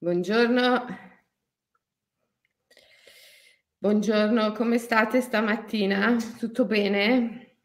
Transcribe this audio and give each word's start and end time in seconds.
Buongiorno. 0.00 0.86
Buongiorno, 3.78 4.52
come 4.52 4.78
state 4.78 5.20
stamattina? 5.20 6.14
Tutto 6.38 6.64
bene? 6.66 7.56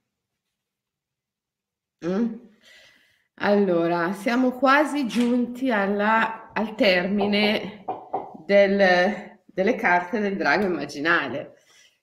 Mh. 2.00 2.36
Allora, 3.36 4.14
siamo 4.14 4.52
quasi 4.52 5.06
giunti 5.08 5.72
alla 5.72 6.52
al 6.54 6.74
termine 6.76 7.86
del 8.45 9.41
delle 9.45 9.75
carte 9.75 10.20
del 10.20 10.36
drago 10.36 10.65
immaginale, 10.65 11.54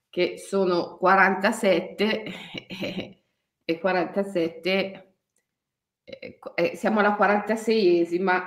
che 0.09 0.37
sono 0.37 0.95
47 0.97 2.23
e 3.65 3.79
47 3.79 5.10
eh, 6.19 6.39
eh, 6.55 6.75
siamo 6.75 6.99
alla 6.99 7.15
46esima. 7.17 8.41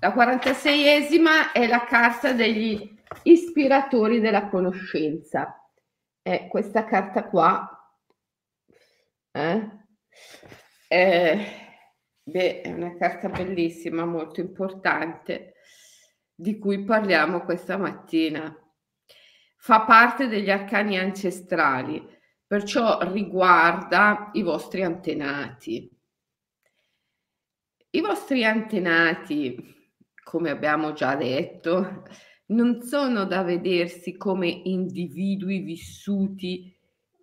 La 0.00 0.14
46esima 0.14 1.52
è 1.52 1.66
la 1.66 1.84
carta 1.84 2.32
degli 2.32 2.98
ispiratori 3.22 4.20
della 4.20 4.48
conoscenza. 4.48 5.54
È 6.20 6.46
questa 6.48 6.84
carta 6.84 7.24
qua. 7.24 7.94
Eh? 9.32 9.68
Eh, 10.88 11.46
beh, 12.22 12.60
è 12.60 12.72
una 12.72 12.96
carta 12.96 13.28
bellissima, 13.28 14.04
molto 14.04 14.40
importante, 14.40 15.54
di 16.34 16.58
cui 16.58 16.84
parliamo 16.84 17.44
questa 17.44 17.78
mattina. 17.78 18.54
Fa 19.56 19.82
parte 19.82 20.26
degli 20.26 20.50
arcani 20.50 20.98
ancestrali, 20.98 22.06
perciò 22.46 22.98
riguarda 23.12 24.30
i 24.32 24.42
vostri 24.42 24.82
antenati 24.82 25.98
i 27.90 28.00
vostri 28.00 28.44
antenati, 28.44 29.56
come 30.22 30.50
abbiamo 30.50 30.92
già 30.92 31.16
detto, 31.16 32.04
non 32.46 32.82
sono 32.82 33.24
da 33.24 33.42
vedersi 33.42 34.16
come 34.16 34.48
individui 34.48 35.60
vissuti 35.60 36.72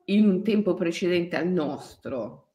in 0.05 0.27
un 0.27 0.43
tempo 0.43 0.73
precedente 0.73 1.35
al 1.35 1.47
nostro. 1.47 2.53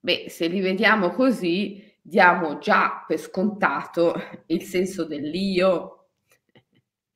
Beh, 0.00 0.26
se 0.28 0.46
li 0.48 0.60
vediamo 0.60 1.10
così, 1.10 1.82
diamo 2.00 2.58
già 2.58 3.04
per 3.06 3.18
scontato 3.18 4.14
il 4.46 4.62
senso 4.62 5.04
dell'io, 5.04 6.08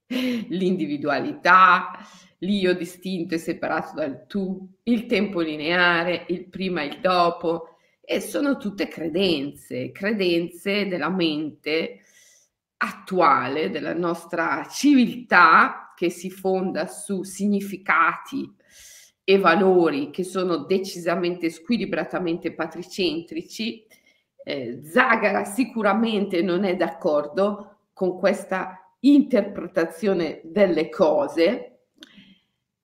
l'individualità, 0.06 1.90
l'io 2.38 2.74
distinto 2.74 3.34
e 3.34 3.38
separato 3.38 3.94
dal 3.94 4.26
tu, 4.26 4.68
il 4.82 5.06
tempo 5.06 5.40
lineare, 5.40 6.26
il 6.28 6.48
prima 6.48 6.82
e 6.82 6.86
il 6.86 7.00
dopo, 7.00 7.73
e 8.04 8.20
sono 8.20 8.56
tutte 8.56 8.88
credenze, 8.88 9.90
credenze 9.92 10.86
della 10.86 11.10
mente 11.10 12.00
attuale, 12.76 13.70
della 13.70 13.94
nostra 13.94 14.66
civiltà 14.70 15.92
che 15.96 16.10
si 16.10 16.30
fonda 16.30 16.86
su 16.86 17.22
significati 17.22 18.52
e 19.24 19.38
valori 19.38 20.10
che 20.10 20.22
sono 20.22 20.58
decisamente 20.58 21.48
squilibratamente 21.48 22.52
patricentrici. 22.52 23.86
Eh, 24.44 24.80
Zagara 24.84 25.44
sicuramente 25.44 26.42
non 26.42 26.64
è 26.64 26.76
d'accordo 26.76 27.88
con 27.94 28.18
questa 28.18 28.96
interpretazione 29.00 30.40
delle 30.44 30.90
cose 30.90 31.70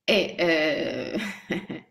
e 0.04 0.34
eh, 0.38 1.18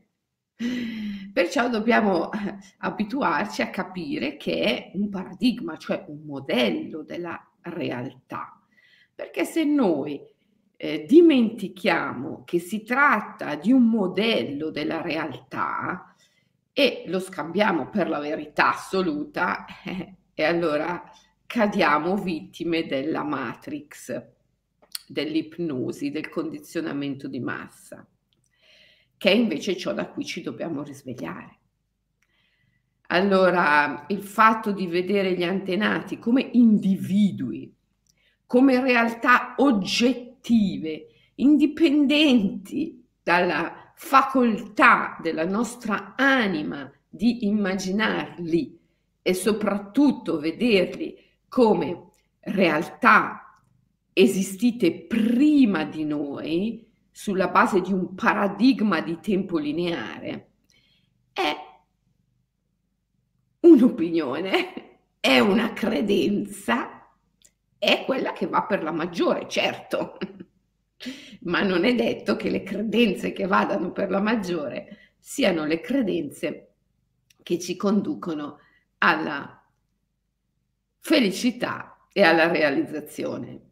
Perciò 1.31 1.69
dobbiamo 1.69 2.33
eh, 2.33 2.57
abituarci 2.79 3.61
a 3.61 3.69
capire 3.69 4.35
che 4.35 4.61
è 4.61 4.91
un 4.95 5.09
paradigma, 5.09 5.77
cioè 5.77 6.03
un 6.07 6.23
modello 6.25 7.02
della 7.02 7.41
realtà. 7.61 8.61
Perché 9.15 9.45
se 9.45 9.63
noi 9.63 10.21
eh, 10.75 11.05
dimentichiamo 11.07 12.43
che 12.43 12.59
si 12.59 12.83
tratta 12.83 13.55
di 13.55 13.71
un 13.71 13.87
modello 13.87 14.69
della 14.69 15.02
realtà 15.02 16.14
e 16.73 17.03
lo 17.08 17.21
scambiamo 17.21 17.89
per 17.89 18.09
la 18.09 18.20
verità 18.20 18.73
assoluta, 18.73 19.65
eh, 19.86 20.15
e 20.33 20.43
allora 20.43 21.09
cadiamo 21.45 22.17
vittime 22.17 22.86
della 22.86 23.23
matrix, 23.23 24.21
dell'ipnosi, 25.08 26.11
del 26.11 26.27
condizionamento 26.27 27.30
di 27.30 27.39
massa 27.39 28.05
che 29.19 29.30
è 29.30 29.35
invece 29.35 29.75
ciò 29.75 29.93
da 29.93 30.07
cui 30.07 30.23
ci 30.23 30.41
dobbiamo 30.41 30.81
risvegliare. 30.81 31.57
Allora, 33.07 34.05
il 34.07 34.23
fatto 34.23 34.71
di 34.71 34.87
vedere 34.87 35.33
gli 35.33 35.43
antenati 35.43 36.19
come 36.19 36.49
individui, 36.53 37.71
come 38.45 38.79
realtà 38.79 39.55
oggettive, 39.58 41.08
indipendenti 41.35 43.05
dalla 43.21 43.91
facoltà 43.93 45.17
della 45.21 45.45
nostra 45.45 46.15
anima 46.15 46.89
di 47.09 47.45
immaginarli 47.45 48.79
e 49.21 49.33
soprattutto 49.33 50.39
vederli 50.39 51.17
come 51.49 52.11
realtà 52.39 53.61
esistite 54.13 54.93
prima 54.93 55.83
di 55.83 56.05
noi, 56.05 56.89
sulla 57.19 57.49
base 57.49 57.81
di 57.81 57.91
un 57.91 58.15
paradigma 58.15 59.02
di 59.02 59.19
tempo 59.19 59.57
lineare 59.57 60.52
è 61.33 61.53
un'opinione, 63.59 64.99
è 65.19 65.39
una 65.39 65.73
credenza, 65.73 67.09
è 67.77 68.05
quella 68.05 68.31
che 68.31 68.47
va 68.47 68.63
per 68.63 68.83
la 68.83 68.93
maggiore, 68.93 69.49
certo, 69.49 70.17
ma 71.43 71.61
non 71.61 71.83
è 71.83 71.93
detto 71.93 72.37
che 72.37 72.49
le 72.49 72.63
credenze 72.63 73.33
che 73.33 73.47
vadano 73.47 73.91
per 73.91 74.09
la 74.09 74.21
maggiore 74.21 75.15
siano 75.19 75.65
le 75.65 75.81
credenze 75.81 76.75
che 77.43 77.59
ci 77.59 77.75
conducono 77.75 78.59
alla 78.99 79.61
felicità 80.99 82.05
e 82.13 82.23
alla 82.23 82.47
realizzazione. 82.47 83.71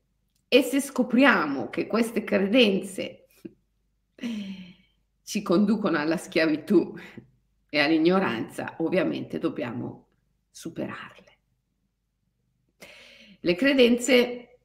E 0.49 0.63
se 0.63 0.81
scopriamo 0.81 1.69
che 1.69 1.87
queste 1.87 2.25
credenze 2.25 3.21
ci 5.23 5.41
conducono 5.41 5.97
alla 5.97 6.17
schiavitù 6.17 6.95
e 7.69 7.79
all'ignoranza, 7.79 8.75
ovviamente 8.79 9.39
dobbiamo 9.39 10.07
superarle. 10.49 11.37
Le 13.41 13.55
credenze 13.55 14.59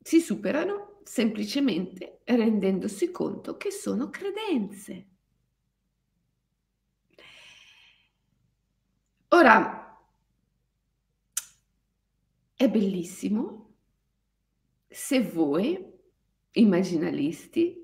si 0.00 0.20
superano 0.20 1.00
semplicemente 1.04 2.20
rendendosi 2.24 3.10
conto 3.10 3.56
che 3.56 3.70
sono 3.70 4.10
credenze. 4.10 5.06
Ora, 9.28 9.98
è 12.54 12.68
bellissimo 12.68 13.74
se 14.86 15.22
voi, 15.22 15.90
immaginalisti, 16.52 17.81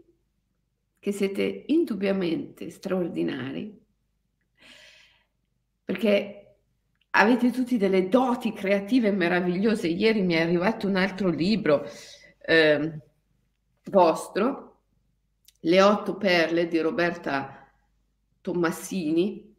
che 0.98 1.12
siete 1.12 1.64
indubbiamente 1.66 2.70
straordinari, 2.70 3.78
perché 5.84 6.38
avete 7.10 7.50
tutti 7.50 7.76
delle 7.76 8.08
doti 8.08 8.52
creative 8.52 9.10
meravigliose. 9.10 9.88
Ieri 9.88 10.22
mi 10.22 10.34
è 10.34 10.42
arrivato 10.42 10.86
un 10.86 10.96
altro 10.96 11.28
libro 11.30 11.86
eh, 12.40 13.00
vostro, 13.84 14.66
Le 15.60 15.82
otto 15.82 16.16
perle 16.16 16.68
di 16.68 16.78
Roberta 16.78 17.68
Tommasini, 18.40 19.56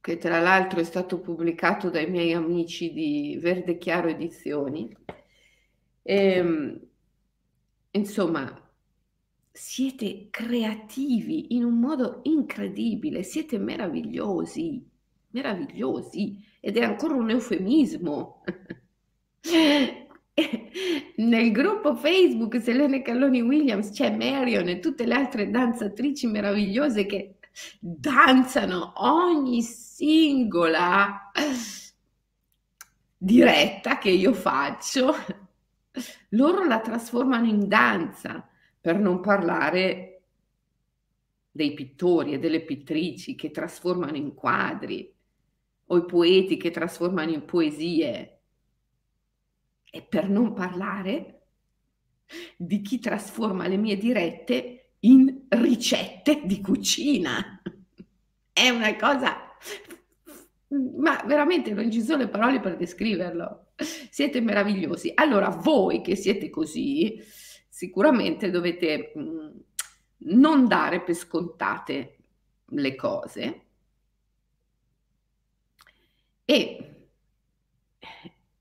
che 0.00 0.18
tra 0.18 0.40
l'altro 0.40 0.80
è 0.80 0.84
stato 0.84 1.20
pubblicato 1.20 1.90
dai 1.90 2.10
miei 2.10 2.32
amici 2.32 2.92
di 2.92 3.38
Verde 3.40 3.78
Chiaro 3.78 4.08
Edizioni. 4.08 4.94
E, 6.02 6.16
ehm, 6.16 6.80
insomma, 7.92 8.61
siete 9.52 10.28
creativi 10.30 11.54
in 11.54 11.64
un 11.64 11.78
modo 11.78 12.20
incredibile, 12.22 13.22
siete 13.22 13.58
meravigliosi, 13.58 14.82
meravigliosi 15.30 16.42
ed 16.60 16.78
è 16.78 16.82
ancora 16.82 17.14
un 17.14 17.30
eufemismo. 17.30 18.42
Nel 21.16 21.52
gruppo 21.52 21.94
Facebook 21.94 22.60
Selene 22.60 23.02
Calloni 23.02 23.42
Williams 23.42 23.90
c'è 23.90 24.16
Marion 24.16 24.68
e 24.68 24.78
tutte 24.78 25.04
le 25.04 25.14
altre 25.14 25.50
danzatrici 25.50 26.26
meravigliose 26.26 27.04
che 27.04 27.34
danzano 27.78 28.94
ogni 28.96 29.60
singola 29.60 31.30
diretta 33.18 33.98
che 33.98 34.08
io 34.08 34.32
faccio. 34.32 35.14
Loro 36.30 36.64
la 36.64 36.80
trasformano 36.80 37.46
in 37.46 37.68
danza 37.68 38.46
per 38.82 38.98
non 38.98 39.20
parlare 39.20 40.22
dei 41.52 41.72
pittori 41.72 42.32
e 42.32 42.38
delle 42.40 42.62
pittrici 42.62 43.36
che 43.36 43.52
trasformano 43.52 44.16
in 44.16 44.34
quadri 44.34 45.14
o 45.86 45.96
i 45.96 46.04
poeti 46.04 46.56
che 46.56 46.70
trasformano 46.72 47.30
in 47.30 47.44
poesie. 47.44 48.40
E 49.88 50.02
per 50.02 50.28
non 50.28 50.52
parlare 50.52 51.42
di 52.56 52.80
chi 52.80 52.98
trasforma 52.98 53.68
le 53.68 53.76
mie 53.76 53.96
dirette 53.96 54.94
in 55.00 55.44
ricette 55.48 56.42
di 56.44 56.60
cucina. 56.60 57.62
È 58.52 58.68
una 58.68 58.96
cosa, 58.96 59.36
ma 60.96 61.22
veramente 61.24 61.72
non 61.72 61.88
ci 61.90 62.02
sono 62.02 62.22
le 62.22 62.28
parole 62.28 62.58
per 62.58 62.76
descriverlo. 62.76 63.74
Siete 63.76 64.40
meravigliosi. 64.40 65.12
Allora, 65.14 65.50
voi 65.50 66.00
che 66.00 66.16
siete 66.16 66.50
così, 66.50 67.20
sicuramente 67.82 68.48
dovete 68.52 69.12
mm, 69.18 69.48
non 70.18 70.68
dare 70.68 71.02
per 71.02 71.16
scontate 71.16 72.18
le 72.66 72.94
cose 72.94 73.66
e 76.44 77.08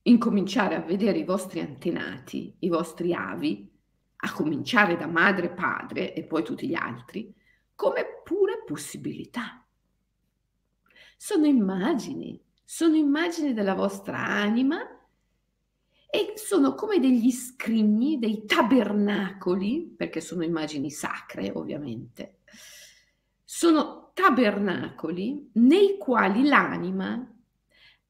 incominciare 0.01 0.73
a 0.73 0.79
vedere 0.79 1.19
i 1.19 1.23
vostri 1.23 1.59
antenati, 1.59 2.55
i 2.61 2.67
vostri 2.67 3.13
avi, 3.13 3.71
a 4.23 4.33
cominciare 4.33 4.97
da 4.97 5.05
madre 5.05 5.51
padre 5.51 6.15
e 6.15 6.23
poi 6.23 6.43
tutti 6.43 6.67
gli 6.67 6.73
altri, 6.73 7.31
come 7.75 8.21
pure 8.23 8.63
possibilità. 8.65 9.63
Sono 11.15 11.45
immagini, 11.45 12.43
sono 12.65 12.95
immagini 12.95 13.53
della 13.53 13.75
vostra 13.75 14.17
anima 14.17 14.79
e 16.13 16.33
sono 16.35 16.75
come 16.75 16.99
degli 16.99 17.31
scrigni, 17.31 18.19
dei 18.19 18.43
tabernacoli, 18.45 19.93
perché 19.95 20.19
sono 20.19 20.43
immagini 20.43 20.91
sacre 20.91 21.51
ovviamente, 21.55 22.39
sono 23.45 24.11
tabernacoli 24.13 25.51
nei 25.53 25.97
quali 25.97 26.43
l'anima 26.43 27.33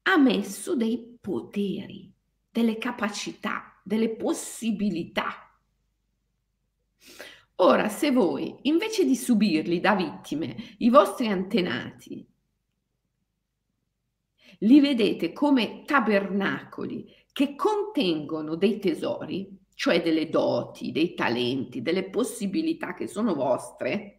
ha 0.01 0.17
messo 0.17 0.75
dei 0.75 1.15
poteri, 1.21 2.11
delle 2.49 2.79
capacità, 2.79 3.79
delle 3.83 4.15
possibilità. 4.15 5.55
Ora, 7.57 7.87
se 7.87 8.09
voi, 8.09 8.57
invece 8.63 9.05
di 9.05 9.15
subirli 9.15 9.79
da 9.79 9.93
vittime, 9.93 10.55
i 10.79 10.89
vostri 10.89 11.27
antenati, 11.27 12.27
li 14.57 14.79
vedete 14.79 15.31
come 15.33 15.83
tabernacoli 15.85 17.20
che 17.31 17.55
contengono 17.55 18.55
dei 18.55 18.79
tesori, 18.79 19.57
cioè 19.73 20.01
delle 20.01 20.29
doti, 20.29 20.91
dei 20.91 21.13
talenti, 21.13 21.81
delle 21.81 22.09
possibilità 22.09 22.93
che 22.93 23.07
sono 23.07 23.33
vostre, 23.33 24.15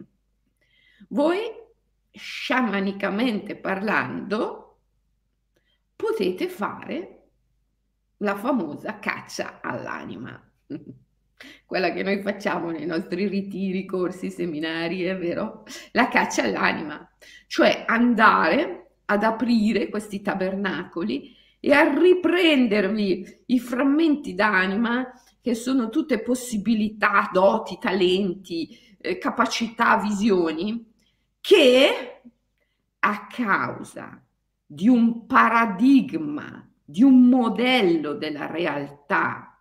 voi 1.08 1.40
sciamanicamente 2.10 3.56
parlando 3.56 4.78
potete 5.94 6.48
fare 6.48 7.18
la 8.18 8.36
famosa 8.36 8.98
caccia 8.98 9.60
all'anima. 9.62 10.50
Quella 11.66 11.92
che 11.92 12.02
noi 12.02 12.22
facciamo 12.22 12.70
nei 12.70 12.86
nostri 12.86 13.26
ritiri, 13.26 13.84
corsi, 13.84 14.30
seminari, 14.30 15.02
è 15.02 15.16
vero? 15.16 15.64
La 15.92 16.08
caccia 16.08 16.44
all'anima, 16.44 17.08
cioè 17.46 17.84
andare 17.86 18.92
ad 19.06 19.24
aprire 19.24 19.88
questi 19.88 20.22
tabernacoli 20.22 21.36
e 21.64 21.72
a 21.72 21.96
riprendervi 21.96 23.44
i 23.46 23.60
frammenti 23.60 24.34
d'anima 24.34 25.12
che 25.40 25.54
sono 25.54 25.90
tutte 25.90 26.20
possibilità, 26.20 27.30
doti, 27.32 27.78
talenti, 27.80 28.76
eh, 28.98 29.16
capacità, 29.16 29.96
visioni, 29.98 30.84
che 31.40 32.20
a 32.98 33.26
causa 33.28 34.20
di 34.66 34.88
un 34.88 35.24
paradigma, 35.24 36.68
di 36.84 37.04
un 37.04 37.28
modello 37.28 38.14
della 38.14 38.46
realtà, 38.46 39.56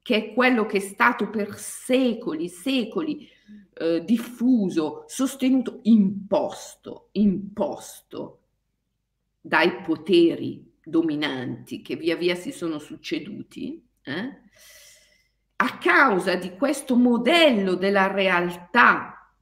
che 0.00 0.16
è 0.16 0.34
quello 0.34 0.64
che 0.64 0.76
è 0.76 0.80
stato 0.80 1.28
per 1.28 1.58
secoli, 1.58 2.48
secoli 2.48 3.28
eh, 3.74 4.04
diffuso, 4.04 5.02
sostenuto, 5.08 5.80
imposto, 5.82 7.08
imposto 7.12 8.42
dai 9.40 9.80
poteri 9.80 10.70
dominanti 10.84 11.82
che 11.82 11.96
via 11.96 12.16
via 12.16 12.34
si 12.34 12.52
sono 12.52 12.78
succeduti, 12.78 13.86
eh? 14.02 14.40
a 15.56 15.78
causa 15.78 16.34
di 16.34 16.56
questo 16.56 16.96
modello 16.96 17.74
della 17.74 18.08
realtà 18.10 19.32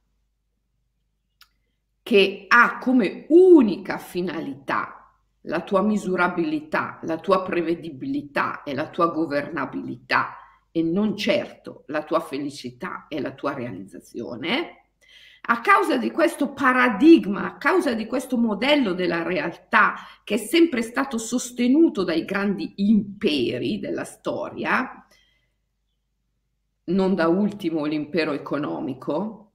che 2.03 2.45
ha 2.47 2.77
come 2.77 3.25
unica 3.29 3.97
finalità 3.97 5.01
la 5.45 5.61
tua 5.61 5.81
misurabilità, 5.81 6.99
la 7.03 7.17
tua 7.17 7.41
prevedibilità 7.41 8.63
e 8.63 8.75
la 8.75 8.89
tua 8.89 9.07
governabilità 9.07 10.35
e 10.71 10.83
non 10.83 11.17
certo 11.17 11.83
la 11.87 12.03
tua 12.03 12.19
felicità 12.19 13.07
e 13.07 13.19
la 13.19 13.33
tua 13.33 13.53
realizzazione, 13.53 14.80
a 15.43 15.59
causa 15.61 15.97
di 15.97 16.11
questo 16.11 16.53
paradigma, 16.53 17.45
a 17.45 17.57
causa 17.57 17.93
di 17.93 18.05
questo 18.05 18.37
modello 18.37 18.93
della 18.93 19.23
realtà 19.23 19.95
che 20.23 20.35
è 20.35 20.37
sempre 20.37 20.81
stato 20.81 21.17
sostenuto 21.17 22.03
dai 22.03 22.25
grandi 22.25 22.73
imperi 22.77 23.79
della 23.79 24.03
storia, 24.03 25.05
non 26.85 27.15
da 27.15 27.27
ultimo 27.27 27.85
l'impero 27.85 28.33
economico, 28.33 29.51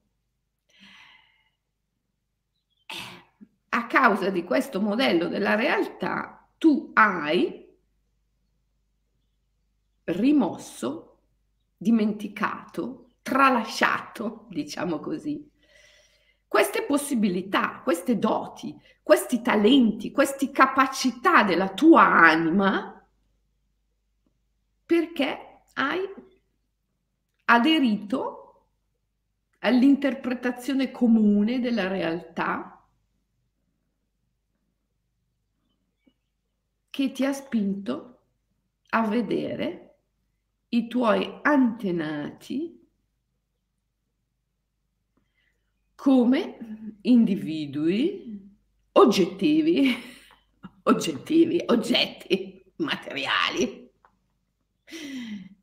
a 3.69 3.87
causa 3.87 4.31
di 4.31 4.43
questo 4.43 4.81
modello 4.81 5.29
della 5.29 5.55
realtà 5.55 6.49
tu 6.59 6.91
hai 6.95 7.65
rimosso, 10.05 11.19
dimenticato, 11.77 13.11
tralasciato, 13.23 14.47
diciamo 14.49 14.99
così, 14.99 15.51
queste 16.57 16.85
possibilità, 16.85 17.83
queste 17.85 18.19
doti, 18.19 18.75
questi 19.03 19.43
talenti, 19.43 20.11
queste 20.11 20.51
capacità 20.51 21.43
della 21.43 21.75
tua 21.75 22.01
anima 22.01 23.07
perché 24.87 25.65
hai 25.75 26.01
aderito 27.45 28.69
all'interpretazione 29.59 30.91
comune 30.91 31.61
della 31.61 31.89
realtà 31.89 32.89
che 36.89 37.13
ti 37.13 37.23
ha 37.27 37.35
spinto 37.35 38.21
a 38.89 39.07
vedere 39.07 39.99
i 40.71 40.89
tuoi 40.89 41.39
antenati 41.43 42.76
come 45.97 46.99
individui 47.01 48.57
oggettivi, 48.93 49.93
oggettivi, 50.85 51.63
oggetti 51.67 52.65
materiali 52.77 53.91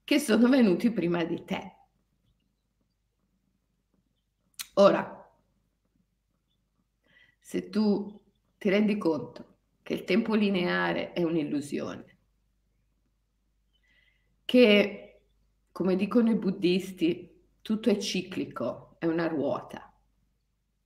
che 0.04 0.20
sono 0.20 0.50
venuti 0.50 0.92
prima 0.92 1.24
di 1.24 1.46
te. 1.46 1.72
Ora, 4.76 5.32
se 7.40 7.70
tu 7.70 8.22
ti 8.58 8.70
rendi 8.70 8.98
conto 8.98 9.58
che 9.84 9.94
il 9.94 10.04
tempo 10.04 10.34
lineare 10.34 11.14
è 11.14 11.24
un'illusione, 11.24 12.18
che, 14.46 15.22
come 15.72 15.96
dicono 15.96 16.32
i 16.32 16.36
buddisti, 16.36 17.30
tutto 17.62 17.90
è 17.90 17.98
ciclico, 17.98 18.96
è 19.00 19.06
una 19.06 19.28
ruota, 19.28 19.93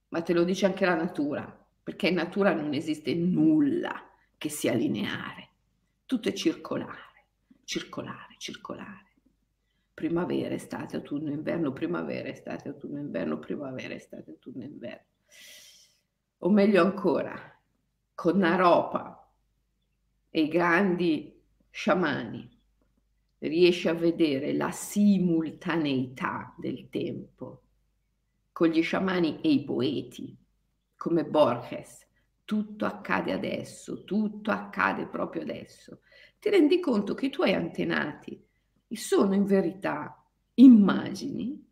ma 0.10 0.22
te 0.22 0.34
lo 0.34 0.44
dice 0.44 0.66
anche 0.66 0.86
la 0.86 0.96
natura, 0.96 1.66
perché 1.84 2.08
in 2.08 2.16
natura 2.16 2.54
non 2.54 2.74
esiste 2.74 3.14
nulla 3.14 4.10
che 4.38 4.50
sia 4.50 4.74
lineare, 4.74 5.50
tutto 6.06 6.30
è 6.30 6.34
circolare, 6.34 7.26
circolare, 7.64 8.36
circolare. 8.38 9.06
Primavera, 9.94 10.54
estate, 10.54 10.96
autunno, 10.96 11.32
inverno, 11.32 11.74
primavera, 11.74 12.30
estate, 12.30 12.70
autunno, 12.70 13.00
inverno, 13.00 13.40
primavera, 13.40 13.96
estate, 13.96 14.30
autunno, 14.30 14.64
inverno. 14.64 15.06
O 16.40 16.50
meglio 16.50 16.84
ancora, 16.84 17.60
con 18.14 18.38
Naropa 18.38 19.32
e 20.30 20.42
i 20.42 20.48
grandi 20.48 21.42
sciamani 21.70 22.58
riesci 23.40 23.88
a 23.88 23.94
vedere 23.94 24.54
la 24.54 24.72
simultaneità 24.72 26.54
del 26.58 26.90
tempo 26.90 27.64
con 28.58 28.70
gli 28.70 28.82
sciamani 28.82 29.40
e 29.42 29.52
i 29.52 29.64
poeti, 29.64 30.36
come 30.96 31.24
Borges. 31.26 32.08
Tutto 32.44 32.86
accade 32.86 33.32
adesso, 33.32 34.04
tutto 34.04 34.50
accade 34.50 35.06
proprio 35.06 35.44
adesso. 35.44 36.00
Ti 36.40 36.50
rendi 36.50 36.80
conto 36.80 37.14
che 37.14 37.28
i 37.28 37.30
tuoi 37.30 37.54
antenati 37.54 38.44
sono 38.94 39.36
in 39.36 39.46
verità 39.46 40.28
immagini 40.56 41.64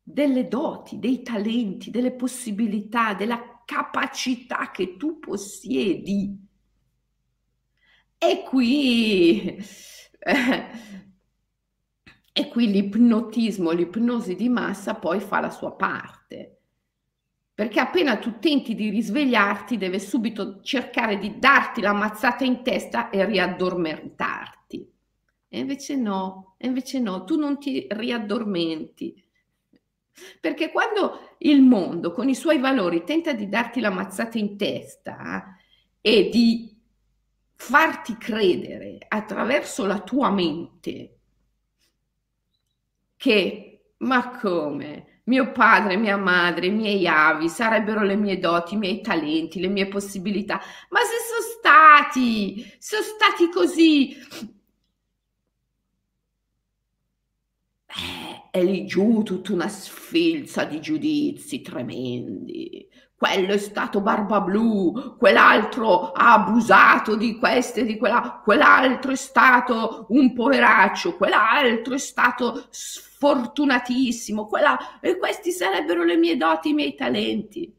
delle 0.00 0.46
doti, 0.46 1.00
dei 1.00 1.22
talenti, 1.22 1.90
delle 1.90 2.12
possibilità, 2.12 3.14
della 3.14 3.60
capacità 3.64 4.70
che 4.70 4.96
tu 4.96 5.18
possiedi. 5.18 6.38
E 8.16 8.44
qui 8.48 9.58
e 12.40 12.48
qui 12.48 12.70
l'ipnotismo, 12.70 13.70
l'ipnosi 13.70 14.34
di 14.34 14.48
massa 14.48 14.94
poi 14.94 15.20
fa 15.20 15.40
la 15.40 15.50
sua 15.50 15.72
parte. 15.72 16.56
Perché 17.52 17.80
appena 17.80 18.16
tu 18.16 18.38
tenti 18.38 18.74
di 18.74 18.88
risvegliarti, 18.88 19.76
deve 19.76 19.98
subito 19.98 20.62
cercare 20.62 21.18
di 21.18 21.38
darti 21.38 21.82
la 21.82 21.92
mazzata 21.92 22.44
in 22.44 22.62
testa 22.62 23.10
e 23.10 23.26
riaddormentarti. 23.26 24.90
E 25.48 25.58
invece 25.58 25.96
no, 25.96 26.54
e 26.56 26.68
invece 26.68 26.98
no, 26.98 27.24
tu 27.24 27.38
non 27.38 27.58
ti 27.58 27.86
riaddormenti. 27.90 29.22
Perché 30.40 30.70
quando 30.70 31.36
il 31.38 31.60
mondo 31.60 32.12
con 32.12 32.30
i 32.30 32.34
suoi 32.34 32.58
valori 32.58 33.04
tenta 33.04 33.34
di 33.34 33.50
darti 33.50 33.80
la 33.80 33.90
mazzata 33.90 34.38
in 34.38 34.56
testa 34.56 35.56
e 36.00 36.30
di 36.30 36.74
farti 37.54 38.16
credere 38.16 38.96
attraverso 39.06 39.84
la 39.84 40.00
tua 40.00 40.30
mente 40.30 41.19
che, 43.20 43.82
ma 43.98 44.30
come, 44.38 45.20
mio 45.24 45.52
padre, 45.52 45.96
mia 45.98 46.16
madre, 46.16 46.68
i 46.68 46.70
miei 46.70 47.06
avi 47.06 47.50
sarebbero 47.50 48.02
le 48.02 48.16
mie 48.16 48.38
doti, 48.38 48.74
i 48.74 48.78
miei 48.78 49.02
talenti, 49.02 49.60
le 49.60 49.68
mie 49.68 49.88
possibilità, 49.88 50.58
ma 50.88 51.00
se 51.00 51.16
sono 51.28 51.42
stati, 51.58 52.64
sono 52.78 53.02
stati 53.02 53.50
così 53.50 54.16
eh, 57.86 58.48
è 58.50 58.62
lì 58.64 58.86
giù 58.86 59.22
tutta 59.22 59.52
una 59.52 59.68
sfilza 59.68 60.64
di 60.64 60.80
giudizi 60.80 61.60
tremendi. 61.60 62.79
Quello 63.20 63.52
è 63.52 63.58
stato 63.58 64.00
barba 64.00 64.40
blu, 64.40 65.16
quell'altro 65.18 66.10
ha 66.12 66.32
abusato 66.32 67.16
di 67.16 67.36
questo 67.36 67.80
e 67.80 67.84
di 67.84 67.98
quella, 67.98 68.40
quell'altro 68.42 69.12
è 69.12 69.14
stato 69.14 70.06
un 70.08 70.32
poveraccio, 70.32 71.18
quell'altro 71.18 71.92
è 71.92 71.98
stato 71.98 72.68
sfortunatissimo, 72.70 74.46
quella, 74.46 74.98
e 75.00 75.18
questi 75.18 75.52
sarebbero 75.52 76.02
le 76.02 76.16
mie 76.16 76.38
doti, 76.38 76.70
i 76.70 76.72
miei 76.72 76.94
talenti. 76.94 77.76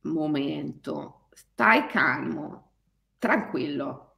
Momento, 0.00 1.28
stai 1.32 1.86
calmo, 1.86 2.72
tranquillo. 3.16 4.16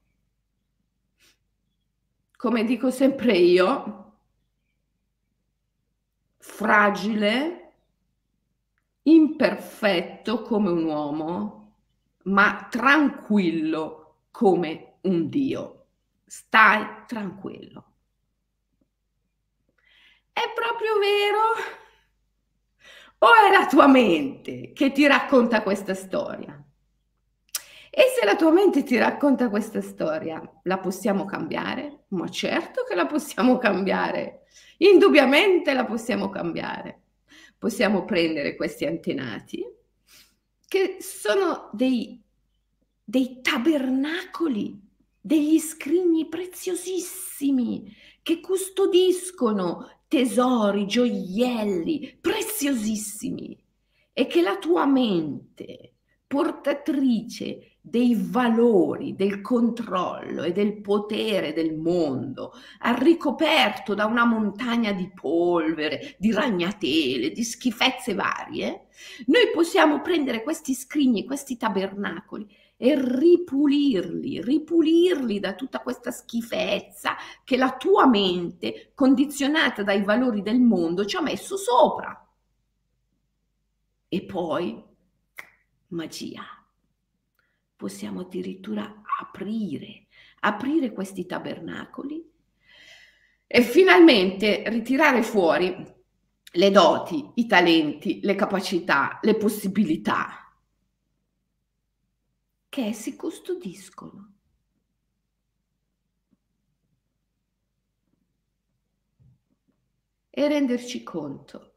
Come 2.34 2.64
dico 2.64 2.90
sempre 2.90 3.36
io, 3.36 4.14
fragile, 6.38 7.61
imperfetto 9.02 10.42
come 10.42 10.70
un 10.70 10.84
uomo, 10.84 11.76
ma 12.24 12.66
tranquillo 12.70 14.26
come 14.30 14.94
un 15.02 15.28
Dio. 15.28 15.86
Stai 16.26 17.04
tranquillo. 17.06 17.84
È 20.32 20.40
proprio 20.54 20.98
vero? 20.98 21.38
O 23.18 23.28
è 23.46 23.50
la 23.56 23.66
tua 23.66 23.86
mente 23.86 24.72
che 24.72 24.90
ti 24.92 25.06
racconta 25.06 25.62
questa 25.62 25.94
storia? 25.94 26.60
E 27.94 28.04
se 28.18 28.24
la 28.24 28.36
tua 28.36 28.50
mente 28.50 28.82
ti 28.84 28.96
racconta 28.96 29.50
questa 29.50 29.82
storia, 29.82 30.42
la 30.62 30.78
possiamo 30.78 31.26
cambiare? 31.26 32.04
Ma 32.08 32.28
certo 32.30 32.84
che 32.88 32.94
la 32.94 33.06
possiamo 33.06 33.58
cambiare. 33.58 34.44
Indubbiamente 34.78 35.74
la 35.74 35.84
possiamo 35.84 36.30
cambiare. 36.30 37.01
Possiamo 37.62 38.04
prendere 38.04 38.56
questi 38.56 38.86
antenati 38.86 39.64
che 40.66 40.96
sono 40.98 41.70
dei, 41.72 42.20
dei 43.04 43.38
tabernacoli, 43.40 44.80
degli 45.20 45.60
scrigni 45.60 46.28
preziosissimi 46.28 47.94
che 48.20 48.40
custodiscono 48.40 50.00
tesori, 50.08 50.88
gioielli 50.88 52.18
preziosissimi 52.20 53.56
e 54.12 54.26
che 54.26 54.42
la 54.42 54.58
tua 54.58 54.84
mente 54.84 55.92
portatrice 56.26 57.71
dei 57.84 58.14
valori, 58.16 59.16
del 59.16 59.40
controllo 59.40 60.44
e 60.44 60.52
del 60.52 60.80
potere 60.80 61.52
del 61.52 61.74
mondo, 61.74 62.52
ricoperto 62.98 63.92
da 63.94 64.06
una 64.06 64.24
montagna 64.24 64.92
di 64.92 65.10
polvere, 65.12 66.14
di 66.18 66.30
ragnatele, 66.32 67.32
di 67.32 67.42
schifezze 67.42 68.14
varie, 68.14 68.86
noi 69.26 69.50
possiamo 69.52 70.00
prendere 70.00 70.44
questi 70.44 70.74
scrigni, 70.74 71.24
questi 71.24 71.56
tabernacoli 71.56 72.48
e 72.76 72.94
ripulirli, 72.96 74.40
ripulirli 74.40 75.40
da 75.40 75.54
tutta 75.54 75.80
questa 75.80 76.12
schifezza 76.12 77.16
che 77.42 77.56
la 77.56 77.76
tua 77.76 78.06
mente, 78.06 78.92
condizionata 78.94 79.82
dai 79.82 80.04
valori 80.04 80.40
del 80.42 80.60
mondo, 80.60 81.04
ci 81.04 81.16
ha 81.16 81.20
messo 81.20 81.56
sopra. 81.56 82.16
E 84.08 84.22
poi 84.24 84.80
magia 85.88 86.61
possiamo 87.82 88.20
addirittura 88.20 89.02
aprire, 89.20 90.06
aprire 90.38 90.92
questi 90.92 91.26
tabernacoli 91.26 92.30
e 93.44 93.62
finalmente 93.62 94.62
ritirare 94.68 95.24
fuori 95.24 95.84
le 96.52 96.70
doti, 96.70 97.32
i 97.34 97.46
talenti, 97.48 98.20
le 98.22 98.36
capacità, 98.36 99.18
le 99.22 99.34
possibilità 99.34 100.54
che 102.68 102.84
essi 102.84 103.16
custodiscono. 103.16 104.34
E 110.30 110.48
renderci 110.48 111.02
conto 111.02 111.74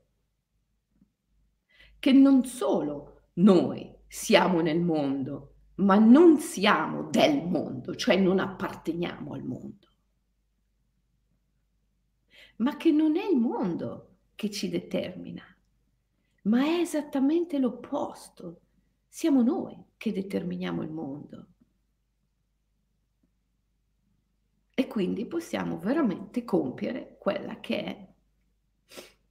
che 1.97 2.11
non 2.11 2.45
solo 2.45 3.29
noi 3.33 3.91
siamo 4.07 4.61
nel 4.61 4.79
mondo, 4.79 5.54
ma 5.75 5.97
non 5.97 6.37
siamo 6.39 7.09
del 7.09 7.45
mondo, 7.47 7.95
cioè 7.95 8.15
non 8.17 8.39
apparteniamo 8.39 9.33
al 9.33 9.43
mondo, 9.43 9.87
ma 12.57 12.77
che 12.77 12.91
non 12.91 13.17
è 13.17 13.25
il 13.25 13.37
mondo 13.37 14.17
che 14.35 14.49
ci 14.49 14.69
determina, 14.69 15.43
ma 16.43 16.63
è 16.63 16.79
esattamente 16.79 17.57
l'opposto. 17.57 18.61
Siamo 19.07 19.41
noi 19.41 19.81
che 19.97 20.11
determiniamo 20.11 20.83
il 20.83 20.91
mondo. 20.91 21.47
E 24.77 24.87
quindi 24.87 25.25
possiamo 25.25 25.79
veramente 25.79 26.43
compiere 26.43 27.15
quella 27.17 27.59
che 27.61 27.83
è 27.83 28.07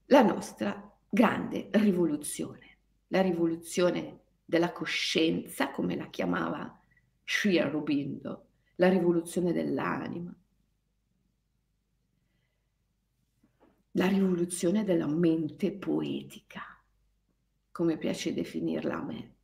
la 0.07 0.23
nostra 0.23 0.91
grande 1.09 1.69
rivoluzione, 1.73 2.79
la 3.09 3.21
rivoluzione 3.21 4.24
della 4.45 4.73
coscienza, 4.73 5.71
come 5.71 5.97
la 5.97 6.09
chiamava 6.09 6.79
Sri 7.25 7.59
Aurobindo, 7.59 8.47
la 8.77 8.89
rivoluzione 8.89 9.53
dell'anima, 9.53 10.35
la 13.93 14.07
rivoluzione 14.09 14.85
della 14.85 15.07
mente 15.07 15.73
poetica, 15.73 16.63
come 17.71 17.97
piace 17.97 18.35
definirla 18.35 18.97
a 18.97 19.03
me. 19.03 19.35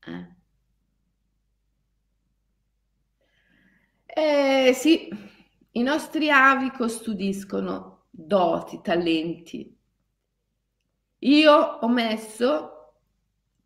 Eh? 0.00 0.34
Eh, 4.06 4.72
sì, 4.74 5.08
i 5.72 5.82
nostri 5.82 6.28
avi 6.30 6.70
custodiscono 6.70 8.06
doti, 8.10 8.80
talenti. 8.82 9.74
Io 11.20 11.52
ho 11.52 11.88
messo 11.88 12.79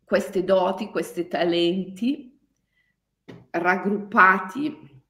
queste 0.05 0.43
doti, 0.43 0.89
questi 0.89 1.27
talenti 1.27 2.39
raggruppati 3.49 5.03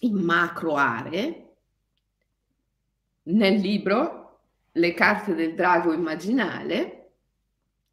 in 0.00 0.14
macro 0.14 0.74
aree. 0.74 1.56
Nel 3.24 3.60
libro 3.60 4.16
Le 4.72 4.94
carte 4.94 5.34
del 5.34 5.54
drago 5.54 5.92
immaginale, 5.92 7.12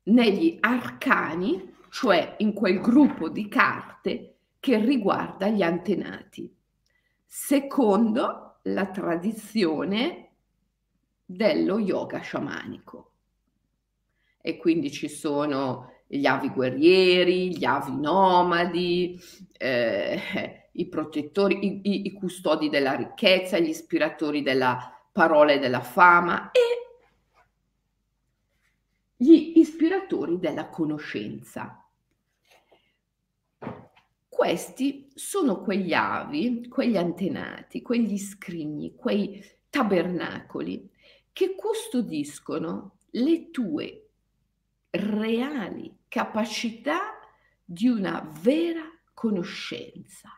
negli 0.03 0.57
arcani, 0.59 1.73
cioè 1.89 2.35
in 2.39 2.53
quel 2.53 2.79
gruppo 2.79 3.29
di 3.29 3.47
carte 3.47 4.35
che 4.59 4.77
riguarda 4.77 5.47
gli 5.47 5.63
antenati, 5.63 6.53
secondo 7.25 8.59
la 8.63 8.85
tradizione 8.87 10.33
dello 11.25 11.79
yoga 11.79 12.19
sciamanico 12.19 13.14
e 14.45 14.57
quindi 14.57 14.91
ci 14.91 15.07
sono 15.07 15.91
gli 16.05 16.27
avi 16.27 16.49
guerrieri, 16.49 17.57
gli 17.57 17.65
avi 17.65 17.99
nomadi, 17.99 19.19
eh, 19.57 20.69
i 20.73 20.87
protettori, 20.87 21.65
i, 21.65 21.81
i, 21.83 22.05
i, 22.05 22.11
custodi 22.13 22.69
della 22.69 22.93
ricchezza, 22.93 23.57
gli 23.57 23.69
ispiratori 23.69 24.43
della 24.43 24.95
parola 25.11 25.53
e 25.53 25.57
della 25.57 25.81
fama 25.81 26.51
e 26.51 26.59
gli 29.15 29.53
ispiratori 29.55 30.37
della 30.37 30.69
conoscenza. 30.69 31.83
questi 34.29 35.09
sono 35.15 35.61
quegli 35.61 35.93
avi, 35.93 36.67
quegli 36.67 36.97
antenati, 36.97 37.81
quegli 37.81 38.17
scrigni, 38.19 38.93
quei 38.93 39.43
tabernacoli 39.71 40.87
che 41.33 41.55
custodiscono 41.55 42.97
le 43.11 43.49
tue 43.49 44.04
reali 44.99 45.95
capacità 46.07 47.19
di 47.63 47.87
una 47.87 48.31
vera 48.41 48.83
conoscenza, 49.13 50.29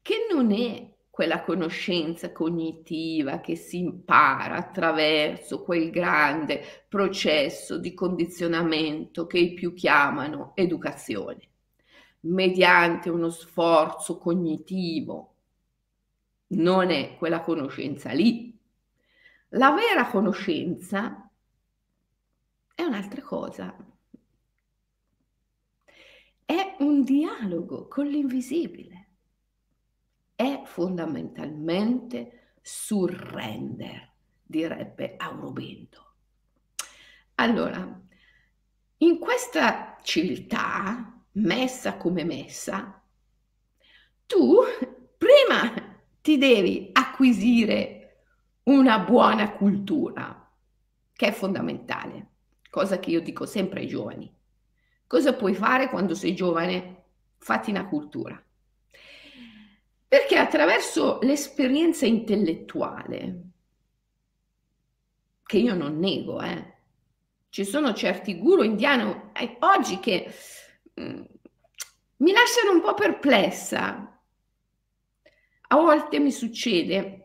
che 0.00 0.26
non 0.32 0.52
è 0.52 0.88
quella 1.10 1.42
conoscenza 1.42 2.32
cognitiva 2.32 3.40
che 3.40 3.56
si 3.56 3.78
impara 3.78 4.56
attraverso 4.56 5.62
quel 5.62 5.90
grande 5.90 6.84
processo 6.88 7.78
di 7.78 7.92
condizionamento 7.92 9.26
che 9.26 9.38
i 9.38 9.52
più 9.52 9.74
chiamano 9.74 10.52
educazione 10.54 11.50
mediante 12.20 13.08
uno 13.08 13.30
sforzo 13.30 14.18
cognitivo. 14.18 15.34
Non 16.48 16.90
è 16.90 17.16
quella 17.16 17.40
conoscenza 17.40 18.12
lì. 18.12 18.58
La 19.50 19.72
vera 19.72 20.08
conoscenza 20.08 21.29
è 22.80 22.84
un'altra 22.84 23.20
cosa. 23.20 23.76
È 26.46 26.76
un 26.78 27.04
dialogo 27.04 27.88
con 27.88 28.06
l'invisibile. 28.06 29.08
È 30.34 30.62
fondamentalmente 30.64 32.54
surrender, 32.62 34.10
direbbe 34.42 35.14
Aurobento. 35.18 36.14
Allora, 37.34 38.00
in 38.98 39.18
questa 39.18 39.98
civiltà 40.02 41.22
messa 41.32 41.98
come 41.98 42.24
messa, 42.24 43.02
tu 44.26 44.56
prima 45.18 45.98
ti 46.22 46.38
devi 46.38 46.88
acquisire 46.92 48.24
una 48.64 48.98
buona 49.00 49.52
cultura, 49.52 50.50
che 51.12 51.26
è 51.26 51.32
fondamentale, 51.32 52.29
cosa 52.70 52.98
che 52.98 53.10
io 53.10 53.20
dico 53.20 53.44
sempre 53.44 53.80
ai 53.80 53.86
giovani. 53.86 54.32
Cosa 55.06 55.34
puoi 55.34 55.54
fare 55.54 55.88
quando 55.88 56.14
sei 56.14 56.34
giovane? 56.34 57.02
Fatti 57.38 57.70
una 57.70 57.86
cultura. 57.86 58.42
Perché 60.08 60.36
attraverso 60.36 61.18
l'esperienza 61.22 62.06
intellettuale, 62.06 63.42
che 65.44 65.58
io 65.58 65.74
non 65.74 65.98
nego, 65.98 66.40
eh, 66.40 66.74
ci 67.50 67.64
sono 67.64 67.92
certi 67.92 68.38
guru 68.38 68.62
indiani 68.62 69.30
eh, 69.32 69.56
oggi 69.60 69.98
che 69.98 70.32
Mm, 71.00 71.22
mi 72.18 72.32
lasciano 72.32 72.72
un 72.72 72.80
po' 72.82 72.94
perplessa. 72.94 74.20
A 75.68 75.76
volte 75.76 76.18
mi 76.18 76.32
succede, 76.32 77.19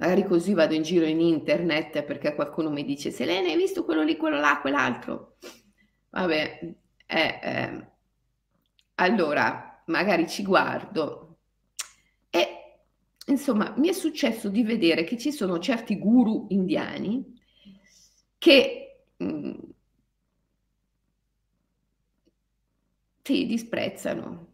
magari 0.00 0.24
così 0.24 0.54
vado 0.54 0.74
in 0.74 0.82
giro 0.82 1.04
in 1.04 1.20
internet 1.20 2.02
perché 2.02 2.34
qualcuno 2.34 2.70
mi 2.70 2.84
dice 2.84 3.10
Selene 3.10 3.50
hai 3.50 3.56
visto 3.56 3.84
quello 3.84 4.02
lì, 4.02 4.16
quello 4.16 4.40
là, 4.40 4.58
quell'altro. 4.60 5.36
Vabbè, 6.08 6.74
eh, 7.06 7.38
eh, 7.42 7.86
allora 8.96 9.82
magari 9.86 10.26
ci 10.26 10.42
guardo 10.42 11.38
e 12.30 12.48
insomma 13.26 13.74
mi 13.76 13.88
è 13.88 13.92
successo 13.92 14.48
di 14.48 14.62
vedere 14.62 15.04
che 15.04 15.18
ci 15.18 15.32
sono 15.32 15.58
certi 15.58 15.98
guru 15.98 16.46
indiani 16.48 17.38
che 18.38 19.04
mh, 19.16 19.24
mm, 19.24 19.54
ti 23.22 23.46
disprezzano 23.46 24.46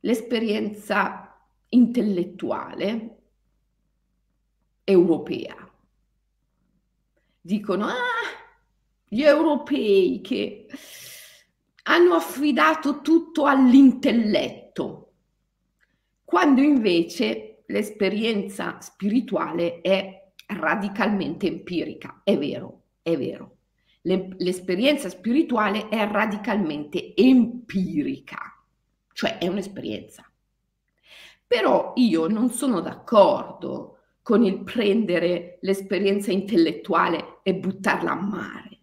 l'esperienza 0.00 1.34
intellettuale 1.70 3.17
europea. 4.90 5.54
Dicono, 7.40 7.86
ah, 7.86 7.94
gli 9.06 9.22
europei 9.22 10.20
che 10.22 10.66
hanno 11.84 12.14
affidato 12.14 13.00
tutto 13.00 13.44
all'intelletto, 13.44 15.12
quando 16.24 16.60
invece 16.60 17.62
l'esperienza 17.66 18.80
spirituale 18.80 19.80
è 19.80 20.30
radicalmente 20.46 21.46
empirica. 21.46 22.20
È 22.24 22.36
vero, 22.36 22.82
è 23.02 23.16
vero 23.16 23.58
l'esperienza 24.02 25.08
spirituale 25.08 25.88
è 25.88 26.06
radicalmente 26.06 27.14
empirica, 27.14 28.38
cioè 29.12 29.38
è 29.38 29.48
un'esperienza. 29.48 30.24
Però 31.46 31.92
io 31.96 32.26
non 32.28 32.50
sono 32.50 32.80
d'accordo 32.80 33.97
con 34.28 34.44
il 34.44 34.62
prendere 34.62 35.56
l'esperienza 35.62 36.30
intellettuale 36.30 37.38
e 37.42 37.54
buttarla 37.54 38.10
a 38.10 38.20
mare. 38.20 38.78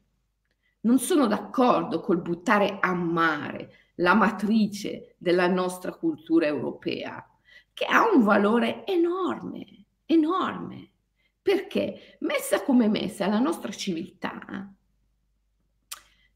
Non 0.79 0.97
sono 0.97 1.27
d'accordo 1.27 2.01
col 2.01 2.19
buttare 2.19 2.79
a 2.81 2.95
mare 2.95 3.73
la 3.97 4.15
matrice 4.15 5.13
della 5.19 5.45
nostra 5.45 5.93
cultura 5.93 6.47
europea, 6.47 7.23
che 7.75 7.86
ha 7.86 8.12
un 8.12 8.23
valore 8.23 8.88
enorme, 8.88 9.86
enorme, 10.08 10.89
perché 11.39 12.17
messa 12.21 12.63
come 12.63 12.88
messa 12.88 13.27
la 13.27 13.38
nostra 13.38 13.71
civiltà 13.71 14.73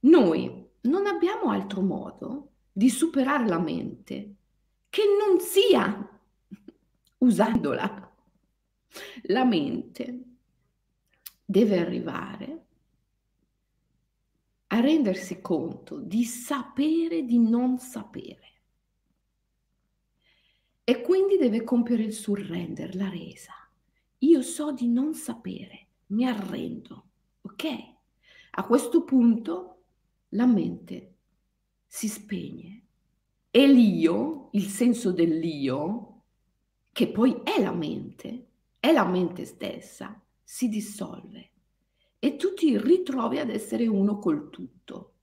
noi 0.01 0.69
non 0.81 1.07
abbiamo 1.07 1.49
altro 1.49 1.81
modo 1.81 2.51
di 2.71 2.91
superare 2.91 3.47
la 3.47 3.57
mente 3.57 4.35
che 4.87 5.01
non 5.19 5.39
sia 5.39 6.07
usandola. 7.17 8.08
La 9.23 9.43
mente 9.43 10.23
deve 11.45 11.79
arrivare 11.79 12.65
a 14.67 14.79
rendersi 14.79 15.41
conto 15.41 15.99
di 15.99 16.23
sapere 16.23 17.23
di 17.23 17.39
non 17.39 17.79
sapere. 17.79 18.47
E 20.83 21.01
quindi 21.01 21.37
deve 21.37 21.63
compiere 21.63 22.03
il 22.03 22.13
surrender, 22.13 22.95
la 22.95 23.09
resa. 23.09 23.53
Io 24.19 24.41
so 24.41 24.71
di 24.71 24.87
non 24.87 25.13
sapere, 25.13 25.87
mi 26.07 26.25
arrendo, 26.25 27.09
ok? 27.41 27.65
A 28.51 28.65
questo 28.65 29.03
punto 29.03 29.83
la 30.29 30.45
mente 30.45 31.15
si 31.85 32.07
spegne 32.07 32.83
e 33.51 33.67
l'io, 33.67 34.49
il 34.51 34.67
senso 34.67 35.11
dell'io, 35.11 36.23
che 36.91 37.07
poi 37.07 37.41
è 37.43 37.61
la 37.61 37.71
mente, 37.71 38.48
è 38.79 38.91
la 38.91 39.05
mente 39.05 39.45
stessa, 39.45 40.21
si 40.43 40.69
dissolve 40.69 41.51
e 42.19 42.35
tu 42.35 42.53
ti 42.53 42.77
ritrovi 42.77 43.39
ad 43.39 43.49
essere 43.49 43.87
uno 43.87 44.19
col 44.19 44.49
tutto. 44.49 45.13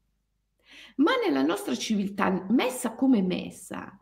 Ma 0.97 1.13
nella 1.17 1.43
nostra 1.43 1.75
civiltà, 1.75 2.47
messa 2.51 2.95
come 2.95 3.23
messa, 3.23 3.99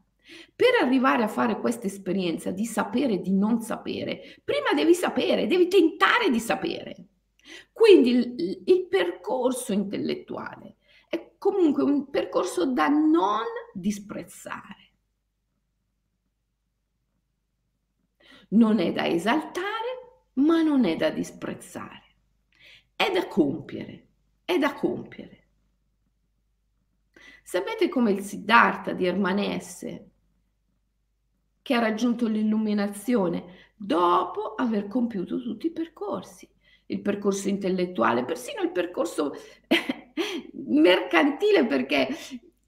per 0.54 0.82
arrivare 0.82 1.22
a 1.22 1.28
fare 1.28 1.58
questa 1.60 1.86
esperienza 1.86 2.50
di 2.50 2.64
sapere 2.64 3.14
e 3.14 3.20
di 3.20 3.32
non 3.32 3.60
sapere, 3.60 4.40
prima 4.42 4.72
devi 4.74 4.94
sapere, 4.94 5.46
devi 5.46 5.68
tentare 5.68 6.30
di 6.30 6.40
sapere. 6.40 7.08
Quindi 7.72 8.10
il, 8.10 8.62
il 8.64 8.86
percorso 8.88 9.72
intellettuale 9.72 10.76
comunque 11.44 11.82
un 11.82 12.08
percorso 12.08 12.64
da 12.64 12.88
non 12.88 13.44
disprezzare. 13.74 14.83
Non 18.54 18.78
è 18.78 18.92
da 18.92 19.06
esaltare, 19.06 20.22
ma 20.34 20.62
non 20.62 20.84
è 20.84 20.96
da 20.96 21.10
disprezzare. 21.10 22.02
È 22.94 23.10
da 23.10 23.26
compiere, 23.26 24.06
è 24.44 24.58
da 24.58 24.74
compiere. 24.74 25.42
Sapete 27.42 27.88
come 27.88 28.12
il 28.12 28.22
Siddhartha 28.22 28.92
di 28.92 29.06
Ermanesse, 29.06 30.10
che 31.62 31.74
ha 31.74 31.80
raggiunto 31.80 32.26
l'illuminazione 32.26 33.72
dopo 33.76 34.54
aver 34.54 34.86
compiuto 34.86 35.40
tutti 35.40 35.66
i 35.66 35.72
percorsi, 35.72 36.48
il 36.86 37.00
percorso 37.00 37.48
intellettuale, 37.48 38.24
persino 38.24 38.62
il 38.62 38.70
percorso 38.70 39.34
mercantile 40.52 41.66
perché 41.66 42.08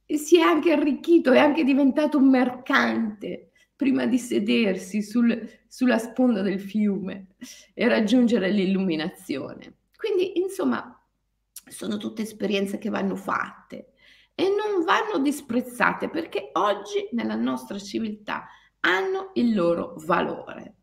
si 0.06 0.38
è 0.38 0.40
anche 0.40 0.72
arricchito, 0.72 1.32
è 1.32 1.38
anche 1.38 1.62
diventato 1.62 2.18
un 2.18 2.28
mercante 2.28 3.50
prima 3.76 4.06
di 4.06 4.18
sedersi 4.18 5.02
sul, 5.02 5.48
sulla 5.68 5.98
sponda 5.98 6.40
del 6.40 6.60
fiume 6.60 7.34
e 7.74 7.86
raggiungere 7.86 8.50
l'illuminazione. 8.50 9.76
Quindi, 9.96 10.38
insomma, 10.38 10.98
sono 11.68 11.98
tutte 11.98 12.22
esperienze 12.22 12.78
che 12.78 12.88
vanno 12.88 13.16
fatte 13.16 13.92
e 14.34 14.48
non 14.48 14.84
vanno 14.84 15.22
disprezzate 15.22 16.08
perché 16.08 16.50
oggi 16.54 17.08
nella 17.12 17.34
nostra 17.34 17.78
civiltà 17.78 18.46
hanno 18.80 19.30
il 19.34 19.54
loro 19.54 19.94
valore. 20.04 20.74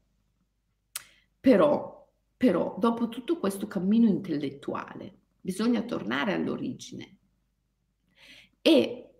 Però, 1.39 2.10
però, 2.38 2.75
dopo 2.77 3.10
tutto 3.10 3.39
questo 3.39 3.67
cammino 3.67 4.08
intellettuale, 4.08 5.17
bisogna 5.41 5.82
tornare 5.82 6.34
all'origine. 6.34 7.17
E 8.62 9.12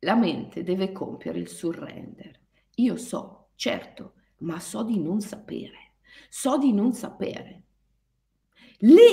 la 0.00 0.14
mente 0.14 0.62
deve 0.62 0.92
compiere 0.92 1.38
il 1.38 1.48
surrender. 1.48 2.38
Io 2.76 2.96
so, 2.96 3.50
certo, 3.56 4.14
ma 4.38 4.60
so 4.60 4.82
di 4.82 5.00
non 5.00 5.20
sapere. 5.20 5.94
So 6.28 6.58
di 6.58 6.72
non 6.72 6.92
sapere. 6.92 7.62
Lì, 8.78 9.12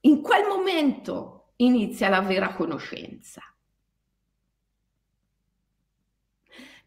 in 0.00 0.22
quel 0.22 0.46
momento, 0.48 1.52
inizia 1.56 2.08
la 2.08 2.20
vera 2.20 2.54
conoscenza. 2.54 3.42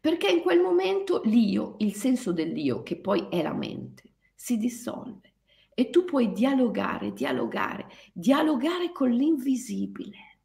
Perché 0.00 0.28
in 0.28 0.40
quel 0.40 0.60
momento 0.60 1.22
l'io, 1.24 1.74
il 1.78 1.94
senso 1.94 2.32
dell'io, 2.32 2.82
che 2.82 2.96
poi 2.96 3.28
è 3.28 3.42
la 3.42 3.54
mente, 3.54 4.14
si 4.34 4.56
dissolve 4.56 5.34
e 5.74 5.90
tu 5.90 6.04
puoi 6.04 6.32
dialogare, 6.32 7.12
dialogare, 7.12 7.88
dialogare 8.12 8.92
con 8.92 9.10
l'invisibile. 9.10 10.35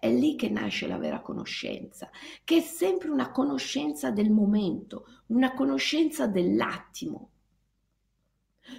È 0.00 0.10
lì 0.10 0.34
che 0.34 0.48
nasce 0.48 0.86
la 0.86 0.96
vera 0.96 1.20
conoscenza, 1.20 2.08
che 2.42 2.56
è 2.56 2.60
sempre 2.60 3.10
una 3.10 3.30
conoscenza 3.30 4.10
del 4.10 4.30
momento, 4.30 5.04
una 5.26 5.52
conoscenza 5.52 6.26
dell'attimo. 6.26 7.32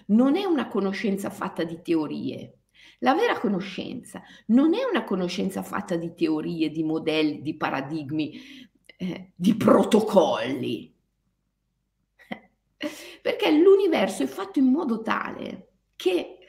Non 0.08 0.36
è 0.36 0.46
una 0.46 0.68
conoscenza 0.68 1.30
fatta 1.30 1.64
di 1.64 1.80
teorie. 1.84 2.62
La 3.00 3.14
vera 3.14 3.40
conoscenza 3.40 4.24
non 4.48 4.74
è 4.74 4.84
una 4.84 5.04
conoscenza 5.04 5.62
fatta 5.62 5.96
di 5.96 6.16
teorie, 6.16 6.72
di 6.72 6.84
modelli, 6.84 7.44
di 7.44 7.56
paradigmi, 7.56 8.42
eh, 8.98 9.34
di 9.36 9.56
protocolli. 9.56 10.92
Perché 13.22 13.52
l'universo 13.52 14.24
è 14.24 14.28
fatto 14.28 14.58
in 14.58 14.72
modo 14.72 15.04
tale 15.04 15.68
che 15.96 16.40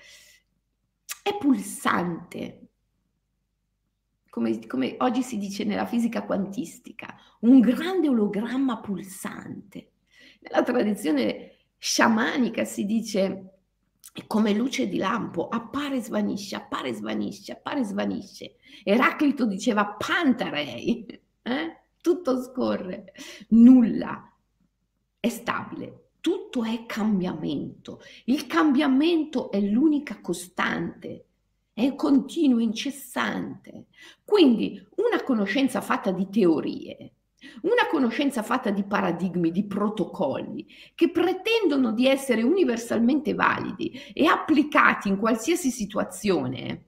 è 1.22 1.36
pulsante, 1.36 2.68
come, 4.32 4.66
come, 4.66 4.96
oggi 5.00 5.22
si 5.22 5.36
dice 5.36 5.62
nella 5.62 5.84
fisica 5.84 6.22
quantistica, 6.22 7.14
un 7.40 7.60
grande 7.60 8.08
ologramma 8.08 8.80
pulsante. 8.80 9.90
Nella 10.40 10.62
tradizione 10.62 11.56
sciamanica 11.76 12.64
si 12.64 12.86
dice 12.86 13.50
come 14.26 14.54
luce 14.54 14.88
di 14.88 14.96
lampo, 14.96 15.48
appare 15.48 15.96
e 15.96 16.00
svanisce, 16.00 16.56
appare 16.56 16.88
e 16.88 16.94
svanisce, 16.94 17.52
appare 17.52 17.80
e 17.80 17.84
svanisce. 17.84 18.54
Eraclito 18.84 19.44
diceva 19.44 19.84
pantarei, 19.84 21.04
eh? 21.42 21.80
tutto 22.00 22.42
scorre, 22.42 23.12
nulla 23.48 24.34
è 25.20 25.28
stabile, 25.28 26.12
tutto 26.20 26.64
è 26.64 26.86
cambiamento. 26.86 28.00
Il 28.24 28.46
cambiamento 28.46 29.50
è 29.50 29.60
l'unica 29.60 30.22
costante, 30.22 31.26
è 31.74 31.94
continuo, 31.94 32.58
incessante. 32.58 33.86
Quindi 34.24 34.86
una 34.96 35.22
conoscenza 35.22 35.80
fatta 35.80 36.10
di 36.10 36.28
teorie, 36.28 37.12
una 37.62 37.86
conoscenza 37.90 38.42
fatta 38.42 38.70
di 38.70 38.84
paradigmi, 38.84 39.50
di 39.50 39.64
protocolli 39.64 40.66
che 40.94 41.10
pretendono 41.10 41.92
di 41.92 42.06
essere 42.06 42.42
universalmente 42.42 43.34
validi 43.34 44.00
e 44.12 44.26
applicati 44.26 45.08
in 45.08 45.18
qualsiasi 45.18 45.70
situazione, 45.70 46.84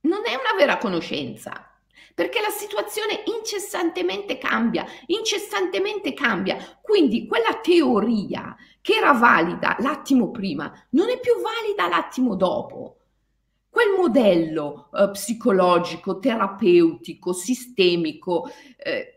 non 0.00 0.20
è 0.24 0.30
una 0.30 0.56
vera 0.56 0.78
conoscenza 0.78 1.68
perché 2.14 2.40
la 2.40 2.50
situazione 2.50 3.24
incessantemente 3.38 4.38
cambia, 4.38 4.86
incessantemente 5.06 6.14
cambia. 6.14 6.56
Quindi 6.80 7.26
quella 7.26 7.58
teoria 7.60 8.54
che 8.80 8.94
era 8.94 9.12
valida 9.12 9.76
l'attimo 9.80 10.30
prima 10.30 10.72
non 10.90 11.08
è 11.08 11.18
più 11.18 11.32
valida 11.40 11.88
l'attimo 11.88 12.36
dopo. 12.36 12.98
Quel 13.74 13.90
modello 13.98 14.88
eh, 14.92 15.10
psicologico, 15.10 16.20
terapeutico, 16.20 17.32
sistemico, 17.32 18.48
eh, 18.76 19.16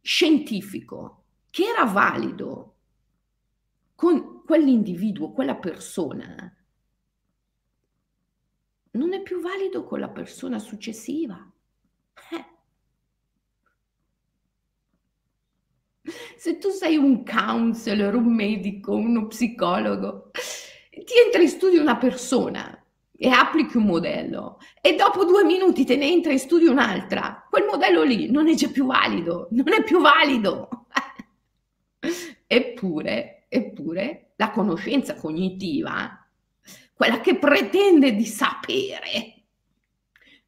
scientifico 0.00 1.24
che 1.50 1.64
era 1.64 1.84
valido 1.84 2.76
con 3.94 4.44
quell'individuo, 4.46 5.32
quella 5.32 5.56
persona, 5.56 6.56
non 8.92 9.12
è 9.12 9.20
più 9.20 9.42
valido 9.42 9.84
con 9.84 10.00
la 10.00 10.08
persona 10.08 10.58
successiva. 10.58 11.52
Se 16.38 16.56
tu 16.56 16.70
sei 16.70 16.96
un 16.96 17.22
counselor, 17.26 18.14
un 18.14 18.34
medico, 18.34 18.94
uno 18.94 19.26
psicologo, 19.26 20.30
ti 20.30 21.12
entra 21.26 21.42
in 21.42 21.48
studio 21.48 21.82
una 21.82 21.98
persona 21.98 22.81
e 23.22 23.28
applichi 23.28 23.76
un 23.76 23.84
modello 23.84 24.58
e 24.80 24.96
dopo 24.96 25.24
due 25.24 25.44
minuti 25.44 25.84
te 25.84 25.94
ne 25.94 26.10
entra 26.10 26.32
in 26.32 26.40
studio 26.40 26.72
un'altra, 26.72 27.46
quel 27.48 27.66
modello 27.70 28.02
lì 28.02 28.28
non 28.28 28.48
è 28.48 28.54
già 28.54 28.68
più 28.68 28.84
valido, 28.84 29.46
non 29.52 29.72
è 29.72 29.84
più 29.84 30.00
valido. 30.00 30.86
eppure, 32.48 33.44
eppure, 33.48 34.32
la 34.34 34.50
conoscenza 34.50 35.14
cognitiva, 35.14 36.28
quella 36.92 37.20
che 37.20 37.36
pretende 37.36 38.16
di 38.16 38.26
sapere, 38.26 39.44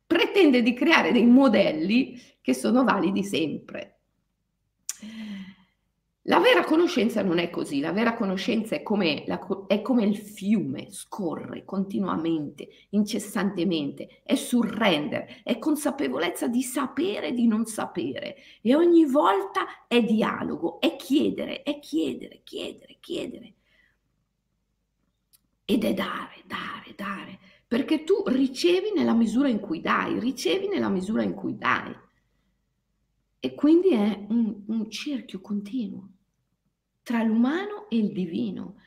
pretende 0.04 0.60
di 0.60 0.74
creare 0.74 1.12
dei 1.12 1.26
modelli 1.26 2.20
che 2.40 2.54
sono 2.54 2.82
validi 2.82 3.22
sempre. 3.22 3.98
La 6.26 6.40
vera 6.40 6.64
conoscenza 6.64 7.22
non 7.22 7.36
è 7.38 7.50
così, 7.50 7.80
la 7.80 7.92
vera 7.92 8.14
conoscenza 8.14 8.74
è 8.74 8.82
come, 8.82 9.24
la, 9.26 9.38
è 9.66 9.82
come, 9.82 10.04
il 10.04 10.16
fiume, 10.16 10.90
scorre 10.90 11.66
continuamente, 11.66 12.66
incessantemente, 12.90 14.22
è 14.22 14.34
surrender, 14.34 15.42
è 15.42 15.58
consapevolezza 15.58 16.48
di 16.48 16.62
sapere 16.62 17.28
e 17.28 17.32
di 17.32 17.46
non 17.46 17.66
sapere 17.66 18.36
e 18.62 18.74
ogni 18.74 19.04
volta 19.04 19.86
è 19.86 20.02
dialogo, 20.02 20.80
è 20.80 20.96
chiedere, 20.96 21.62
è 21.62 21.78
chiedere, 21.78 22.40
chiedere, 22.42 22.96
chiedere. 23.00 23.54
Ed 25.66 25.84
è 25.84 25.92
dare, 25.92 26.42
dare, 26.46 26.94
dare 26.96 27.38
perché 27.66 28.02
tu 28.02 28.22
ricevi 28.28 28.92
nella 28.96 29.14
misura 29.14 29.48
in 29.48 29.60
cui 29.60 29.82
dai, 29.82 30.18
ricevi 30.20 30.68
nella 30.68 30.88
misura 30.88 31.22
in 31.22 31.34
cui 31.34 31.58
dai. 31.58 31.94
E 33.40 33.54
quindi 33.54 33.90
è 33.90 34.24
un, 34.30 34.62
un 34.68 34.90
cerchio 34.90 35.42
continuo 35.42 36.12
tra 37.04 37.22
l'umano 37.22 37.88
e 37.88 37.98
il 37.98 38.12
divino. 38.12 38.80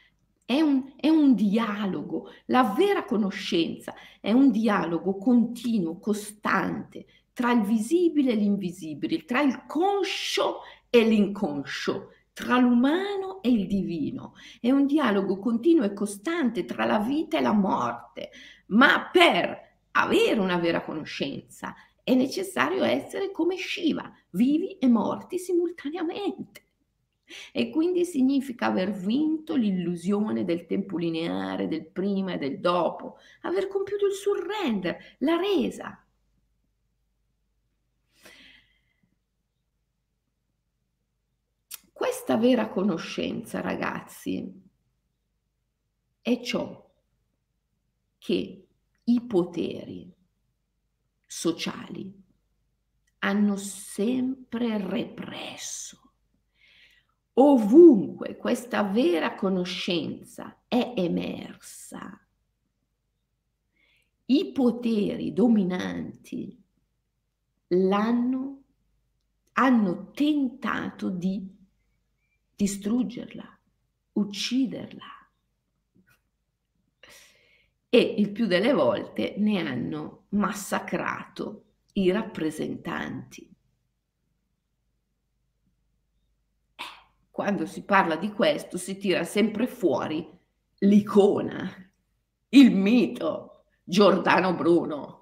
È 0.43 0.60
un, 0.60 0.93
è 0.97 1.08
un, 1.08 1.36
dialogo, 1.36 2.32
la 2.45 2.73
vera 2.77 3.06
conoscenza 3.06 3.93
è 4.19 4.32
un 4.32 4.49
dialogo 4.51 5.17
continuo, 5.17 5.99
costante 5.99 7.06
tra 7.32 7.51
il 7.51 7.62
visibile 7.62 8.32
e 8.32 8.36
l'invisibile, 8.36 9.23
tra 9.23 9.41
il 9.41 9.65
conscio 9.67 10.62
e 10.89 11.03
l'inconscio, 11.03 12.13
tra 12.34 12.58
l'umano 12.58 13.41
e 13.41 13.49
il 13.49 13.67
divino. 13.67 14.34
È 14.60 14.71
un 14.71 14.86
dialogo 14.86 15.38
continuo 15.38 15.84
e 15.84 15.93
costante 15.93 16.65
tra 16.65 16.86
la 16.86 16.99
vita 16.99 17.38
e 17.38 17.41
la 17.41 17.53
morte, 17.53 18.32
ma 18.67 19.10
per 19.12 19.75
avere 19.91 20.39
una 20.39 20.58
vera 20.58 20.82
conoscenza 20.82 21.75
è 22.03 22.15
necessario 22.15 22.84
essere 22.84 23.32
come 23.32 23.58
Shiva, 23.58 24.10
vivi 24.30 24.77
e 24.77 24.88
morti 24.88 25.38
simultaneamente. 25.38 26.66
E 27.52 27.70
quindi 27.70 28.06
significa 28.06 28.68
aver 28.68 28.92
vinto 28.92 29.56
l'illusione 29.56 30.46
del 30.46 30.66
tempo 30.66 30.98
lineare, 30.98 31.68
del 31.68 31.86
prima 31.86 32.34
e 32.34 32.38
del 32.38 32.60
dopo, 32.60 33.18
aver 33.42 33.68
compiuto 33.68 34.06
il 34.06 34.13
surrender, 34.13 34.98
la 35.20 35.36
resa. 35.38 36.02
Questa 41.92 42.38
vera 42.38 42.70
conoscenza, 42.70 43.60
ragazzi, 43.60 44.63
è 46.22 46.42
ciò 46.42 46.90
che 48.18 48.68
i 49.04 49.22
poteri 49.22 50.13
sociali 51.26 52.24
hanno 53.20 53.56
sempre 53.58 54.78
represso. 54.78 56.07
Ovunque 57.39 58.36
questa 58.36 58.84
vera 58.84 59.36
conoscenza 59.36 60.63
è 60.67 60.93
emersa, 60.95 62.19
i 64.26 64.52
poteri 64.52 65.34
dominanti 65.34 66.62
l'hanno, 67.67 68.63
hanno 69.54 70.12
tentato 70.12 71.10
di 71.10 71.56
distruggerla, 72.56 73.60
ucciderla 74.13 75.17
e 77.89 78.00
il 78.00 78.32
più 78.32 78.47
delle 78.47 78.73
volte 78.73 79.36
ne 79.38 79.60
hanno 79.60 80.26
massacrato 80.30 81.65
i 81.93 82.12
rappresentanti. 82.12 83.50
Eh, 86.76 86.84
quando 87.38 87.67
si 87.67 87.84
parla 87.84 88.15
di 88.15 88.32
questo 88.32 88.80
si 88.80 88.97
tira 88.97 89.23
sempre 89.23 89.67
fuori 89.67 90.28
l'icona, 90.80 91.71
il 92.50 92.76
mito 92.76 93.65
Giordano 93.84 94.56
Bruno. 94.56 95.21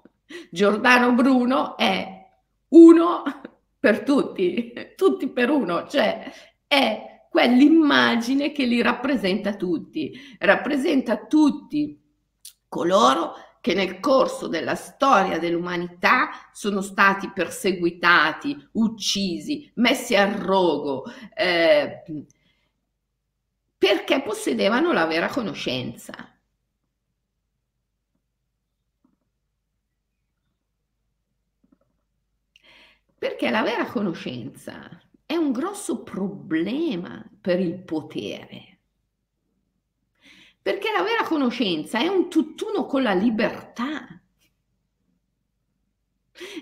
Giordano 0.50 1.12
Bruno 1.12 1.76
è 1.76 2.26
uno 2.68 3.22
per 3.78 4.02
tutti, 4.02 4.72
tutti 4.96 5.28
per 5.28 5.50
uno, 5.50 5.86
cioè 5.86 6.32
è 6.66 7.26
quell'immagine 7.28 8.50
che 8.50 8.64
li 8.64 8.80
rappresenta 8.80 9.54
tutti, 9.54 10.18
rappresenta 10.38 11.26
tutti 11.26 12.00
coloro 12.66 13.34
che 13.66 13.74
nel 13.74 13.98
corso 13.98 14.46
della 14.46 14.76
storia 14.76 15.40
dell'umanità 15.40 16.30
sono 16.52 16.80
stati 16.80 17.32
perseguitati, 17.32 18.68
uccisi, 18.74 19.68
messi 19.74 20.14
a 20.14 20.32
rogo, 20.38 21.02
eh, 21.34 22.04
perché 23.76 24.22
possedevano 24.22 24.92
la 24.92 25.04
vera 25.06 25.26
conoscenza. 25.28 26.14
Perché 33.18 33.50
la 33.50 33.62
vera 33.62 33.86
conoscenza 33.86 34.88
è 35.26 35.34
un 35.34 35.50
grosso 35.50 36.04
problema 36.04 37.28
per 37.40 37.58
il 37.58 37.74
potere. 37.80 38.75
Perché 40.66 40.90
la 40.90 41.04
vera 41.04 41.22
conoscenza 41.22 42.00
è 42.00 42.08
un 42.08 42.28
tutt'uno 42.28 42.86
con 42.86 43.00
la 43.04 43.12
libertà. 43.12 44.20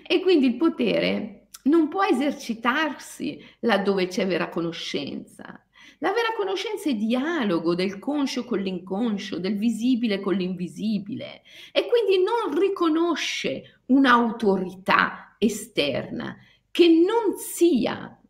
E 0.05 0.19
quindi 0.19 0.45
il 0.45 0.57
potere 0.57 1.47
non 1.63 1.87
può 1.87 2.03
esercitarsi 2.03 3.43
laddove 3.61 4.05
c'è 4.05 4.27
vera 4.27 4.49
conoscenza. 4.49 5.59
La 5.97 6.11
vera 6.11 6.35
conoscenza 6.37 6.87
è 6.87 6.93
dialogo 6.93 7.73
del 7.73 7.97
conscio 7.97 8.45
con 8.45 8.59
l'inconscio, 8.59 9.39
del 9.39 9.57
visibile 9.57 10.19
con 10.19 10.35
l'invisibile 10.35 11.41
e 11.71 11.87
quindi 11.87 12.23
non 12.23 12.55
riconosce 12.59 13.81
un'autorità 13.87 15.35
esterna 15.39 16.37
che 16.69 16.87
non 16.89 17.39
sia 17.39 18.21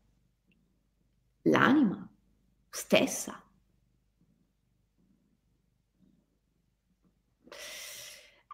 l'anima 1.41 2.09
stessa. 2.69 3.44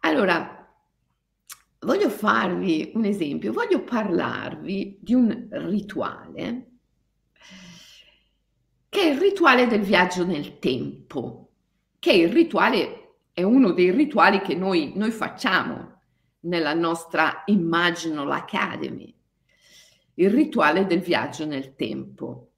Allora, 0.02 0.68
voglio 1.80 2.10
farvi 2.10 2.92
un 2.96 3.06
esempio, 3.06 3.52
voglio 3.52 3.84
parlarvi 3.84 4.98
di 5.02 5.14
un 5.14 5.48
rituale 5.50 6.68
che 8.90 9.02
è 9.02 9.12
il 9.12 9.20
rituale 9.20 9.68
del 9.68 9.84
viaggio 9.84 10.26
nel 10.26 10.60
tempo, 10.60 11.52
che 11.98 12.12
è 12.12 12.16
il 12.16 12.30
rituale, 12.30 13.20
è 13.32 13.42
uno 13.42 13.72
dei 13.72 13.90
rituali 13.90 14.42
che 14.42 14.54
noi, 14.54 14.92
noi 14.96 15.12
facciamo 15.12 16.02
nella 16.42 16.74
nostra 16.74 17.44
Imaginal 17.46 18.30
Academy 18.32 19.16
il 20.16 20.30
rituale 20.30 20.86
del 20.86 21.00
viaggio 21.00 21.46
nel 21.46 21.76
tempo, 21.76 22.51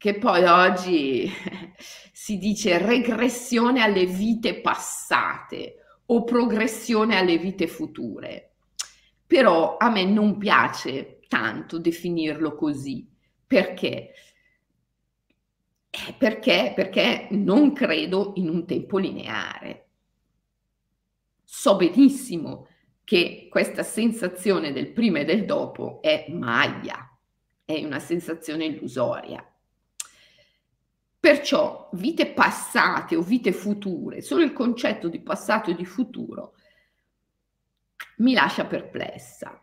che 0.00 0.16
poi 0.16 0.44
oggi 0.44 1.30
si 2.10 2.38
dice 2.38 2.78
regressione 2.78 3.82
alle 3.82 4.06
vite 4.06 4.62
passate 4.62 5.74
o 6.06 6.24
progressione 6.24 7.18
alle 7.18 7.36
vite 7.36 7.66
future. 7.66 8.54
Però 9.26 9.76
a 9.76 9.90
me 9.90 10.06
non 10.06 10.38
piace 10.38 11.20
tanto 11.28 11.78
definirlo 11.78 12.54
così, 12.54 13.06
perché? 13.46 14.12
Eh, 15.90 16.14
perché? 16.16 16.72
Perché 16.74 17.28
non 17.32 17.74
credo 17.74 18.32
in 18.36 18.48
un 18.48 18.64
tempo 18.64 18.96
lineare. 18.96 19.88
So 21.44 21.76
benissimo 21.76 22.68
che 23.04 23.48
questa 23.50 23.82
sensazione 23.82 24.72
del 24.72 24.92
prima 24.92 25.18
e 25.18 25.24
del 25.26 25.44
dopo 25.44 26.00
è 26.00 26.24
maglia, 26.30 27.06
è 27.66 27.84
una 27.84 27.98
sensazione 27.98 28.64
illusoria. 28.64 29.44
Perciò 31.20 31.90
vite 31.92 32.32
passate 32.32 33.14
o 33.14 33.20
vite 33.20 33.52
future, 33.52 34.22
solo 34.22 34.42
il 34.42 34.54
concetto 34.54 35.08
di 35.08 35.20
passato 35.20 35.70
e 35.70 35.74
di 35.74 35.84
futuro 35.84 36.54
mi 38.20 38.32
lascia 38.32 38.66
perplessa. 38.66 39.60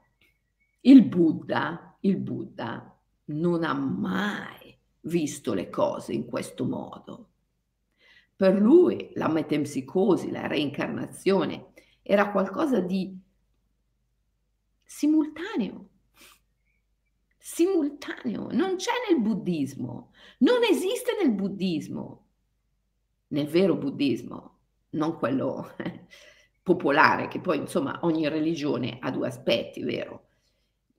Il 0.82 1.06
Buddha, 1.06 1.98
il 2.02 2.17
Buddha 2.17 2.96
non 3.26 3.63
ha 3.63 3.74
mai 3.74 4.78
visto 5.02 5.54
le 5.54 5.70
cose 5.70 6.13
in 6.13 6.26
questo 6.26 6.65
modo. 6.65 7.30
Per 8.36 8.60
lui 8.60 9.12
la 9.15 9.28
metempsicosi, 9.28 10.32
la 10.32 10.48
reincarnazione 10.48 11.74
era 12.02 12.32
qualcosa 12.32 12.80
di 12.80 13.17
simultaneo. 14.84 15.87
Simultaneo, 17.49 18.49
non 18.51 18.75
c'è 18.75 18.91
nel 19.10 19.21
buddismo, 19.21 20.12
non 20.39 20.65
esiste 20.69 21.15
nel 21.17 21.31
buddismo, 21.31 22.25
nel 23.27 23.47
vero 23.47 23.77
buddismo, 23.77 24.57
non 24.89 25.17
quello 25.17 25.73
popolare, 26.62 27.29
che 27.29 27.39
poi 27.39 27.60
insomma 27.60 27.99
ogni 28.01 28.27
religione 28.27 28.97
ha 28.99 29.10
due 29.12 29.27
aspetti, 29.27 29.81
vero? 29.81 30.27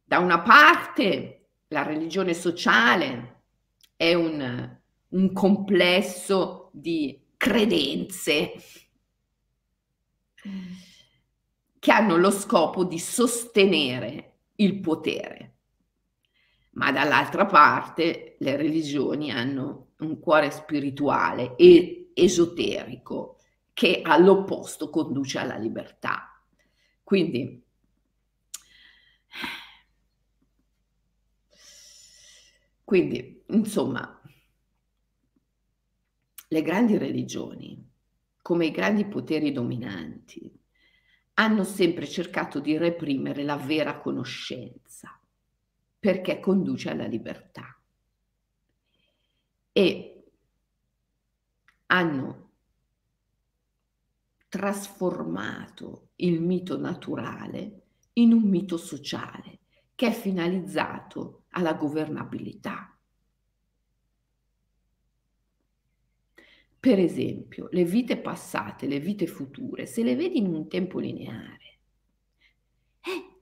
Da 0.02 0.20
una 0.20 0.40
parte 0.40 1.48
la 1.68 1.82
religione 1.82 2.32
sociale 2.32 3.42
è 3.94 4.14
un, 4.14 4.80
un 5.08 5.32
complesso 5.34 6.70
di 6.72 7.26
credenze 7.37 8.52
che 11.78 11.92
hanno 11.92 12.16
lo 12.16 12.30
scopo 12.30 12.84
di 12.84 12.98
sostenere 12.98 14.38
il 14.56 14.80
potere. 14.80 15.47
Ma 16.79 16.93
dall'altra 16.93 17.45
parte 17.45 18.37
le 18.38 18.57
religioni 18.57 19.33
hanno 19.33 19.88
un 19.99 20.21
cuore 20.21 20.51
spirituale 20.51 21.57
e 21.57 22.12
esoterico 22.14 23.38
che 23.73 24.01
all'opposto 24.03 24.88
conduce 24.88 25.38
alla 25.38 25.57
libertà. 25.57 26.41
Quindi 27.03 27.62
Quindi, 32.85 33.45
insomma, 33.49 34.19
le 36.49 36.62
grandi 36.62 36.97
religioni, 36.97 37.87
come 38.41 38.64
i 38.64 38.71
grandi 38.71 39.05
poteri 39.05 39.53
dominanti, 39.53 40.51
hanno 41.35 41.64
sempre 41.64 42.09
cercato 42.09 42.61
di 42.61 42.79
reprimere 42.79 43.43
la 43.43 43.57
vera 43.57 43.99
conoscenza, 43.99 45.17
perché 45.98 46.40
conduce 46.40 46.90
alla 46.90 47.06
libertà. 47.06 47.78
E 49.72 50.24
hanno 51.87 52.50
trasformato 54.48 56.11
il 56.16 56.40
mito 56.40 56.78
naturale 56.78 57.82
in 58.14 58.32
un 58.32 58.42
mito 58.42 58.76
sociale 58.76 59.58
che 59.94 60.08
è 60.08 60.12
finalizzato 60.12 61.44
alla 61.50 61.74
governabilità. 61.74 62.96
Per 66.80 66.98
esempio, 66.98 67.68
le 67.72 67.84
vite 67.84 68.18
passate, 68.18 68.87
le 68.87 69.00
vite 69.00 69.26
future, 69.26 69.87
se 69.87 70.02
le 70.02 70.14
vedi 70.14 70.38
in 70.38 70.46
un 70.46 70.68
tempo 70.68 71.00
lineare, 71.00 71.67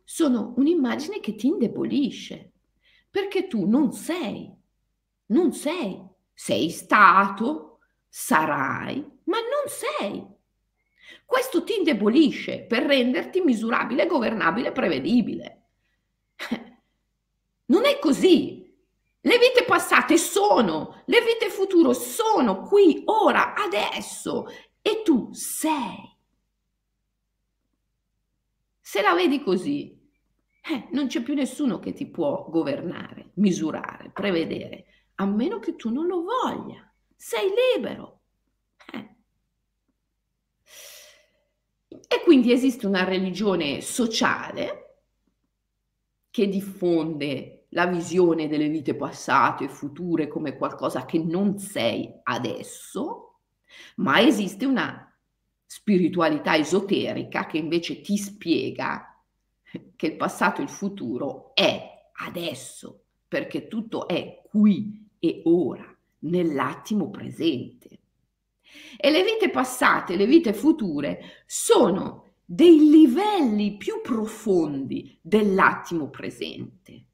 sono 0.09 0.55
un'immagine 0.57 1.19
che 1.19 1.35
ti 1.35 1.49
indebolisce, 1.49 2.53
perché 3.11 3.49
tu 3.49 3.67
non 3.67 3.93
sei, 3.93 4.55
non 5.27 5.53
sei, 5.53 6.01
sei 6.33 6.71
stato, 6.71 7.81
sarai, 8.09 9.05
ma 9.25 9.39
non 9.39 9.67
sei. 9.67 10.25
Questo 11.25 11.65
ti 11.65 11.77
indebolisce 11.77 12.63
per 12.63 12.85
renderti 12.85 13.41
misurabile, 13.41 14.07
governabile, 14.07 14.73
prevedibile. 14.73 15.71
Non 17.69 17.85
è 17.85 17.99
così. 17.99 18.65
Le 19.23 19.39
vite 19.39 19.65
passate 19.65 20.17
sono, 20.19 21.03
le 21.07 21.19
vite 21.21 21.51
future 21.51 21.93
sono 21.95 22.63
qui, 22.63 23.03
ora, 23.07 23.55
adesso 23.55 24.47
e 24.81 25.03
tu 25.03 25.33
sei. 25.33 26.17
Se 28.81 29.03
la 29.03 29.15
vedi 29.15 29.43
così, 29.43 29.96
eh, 30.69 30.89
non 30.91 31.07
c'è 31.07 31.23
più 31.23 31.35
nessuno 31.35 31.79
che 31.79 31.93
ti 31.93 32.07
può 32.07 32.47
governare, 32.49 33.31
misurare, 33.35 34.11
prevedere, 34.11 34.87
a 35.17 35.27
meno 35.27 35.61
che 35.61 35.77
tu 35.77 35.93
non 35.93 36.07
lo 36.07 36.25
voglia. 36.25 36.93
Sei 37.15 37.51
libero. 37.75 38.21
Eh. 38.93 39.15
E 42.09 42.21
quindi 42.25 42.53
esiste 42.53 42.87
una 42.87 43.05
religione 43.05 43.81
sociale 43.81 44.83
che 46.31 46.49
diffonde 46.49 47.67
la 47.71 47.87
visione 47.87 48.49
delle 48.49 48.69
vite 48.69 48.97
passate 48.97 49.65
e 49.65 49.69
future 49.69 50.27
come 50.27 50.57
qualcosa 50.57 51.05
che 51.05 51.19
non 51.19 51.59
sei 51.59 52.13
adesso, 52.25 53.41
ma 53.97 54.21
esiste 54.21 54.67
una 54.67 55.03
spiritualità 55.65 56.57
esoterica 56.57 57.47
che 57.47 57.59
invece 57.59 58.01
ti 58.01 58.17
spiega 58.17 59.16
che 59.97 60.07
il 60.07 60.17
passato 60.17 60.61
e 60.61 60.65
il 60.65 60.71
futuro 60.71 61.53
è 61.55 62.11
adesso, 62.27 63.05
perché 63.27 63.69
tutto 63.69 64.07
è 64.07 64.43
qui 64.49 65.09
e 65.19 65.43
ora, 65.45 65.85
nell'attimo 66.21 67.11
presente. 67.11 67.99
E 68.97 69.11
le 69.11 69.23
vite 69.23 69.51
passate, 69.51 70.17
le 70.17 70.27
vite 70.27 70.53
future 70.53 71.43
sono 71.47 72.25
dei 72.45 72.89
livelli 72.91 73.77
più 73.77 74.01
profondi 74.03 75.19
dell'attimo 75.21 76.09
presente. 76.11 77.05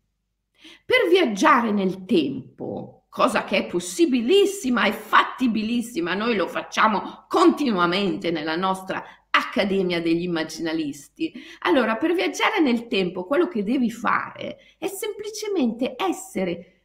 Per 0.85 1.09
viaggiare 1.09 1.73
nel 1.73 2.05
tempo, 2.05 3.07
cosa 3.09 3.45
che 3.45 3.59
è 3.59 3.67
possibilissima 3.67 4.85
e 4.85 4.93
fattibilissima, 4.93 6.15
noi 6.15 6.37
lo 6.37 6.47
facciamo 6.47 7.25
continuamente 7.29 8.31
nella 8.31 8.57
nostra 8.57 9.03
Accademia 9.43 10.01
degli 10.01 10.23
Immaginalisti. 10.23 11.33
Allora, 11.61 11.97
per 11.97 12.15
viaggiare 12.15 12.61
nel 12.61 12.87
tempo, 12.87 13.25
quello 13.25 13.49
che 13.49 13.65
devi 13.65 13.91
fare 13.91 14.59
è 14.79 14.87
semplicemente 14.87 15.95
essere 15.97 16.81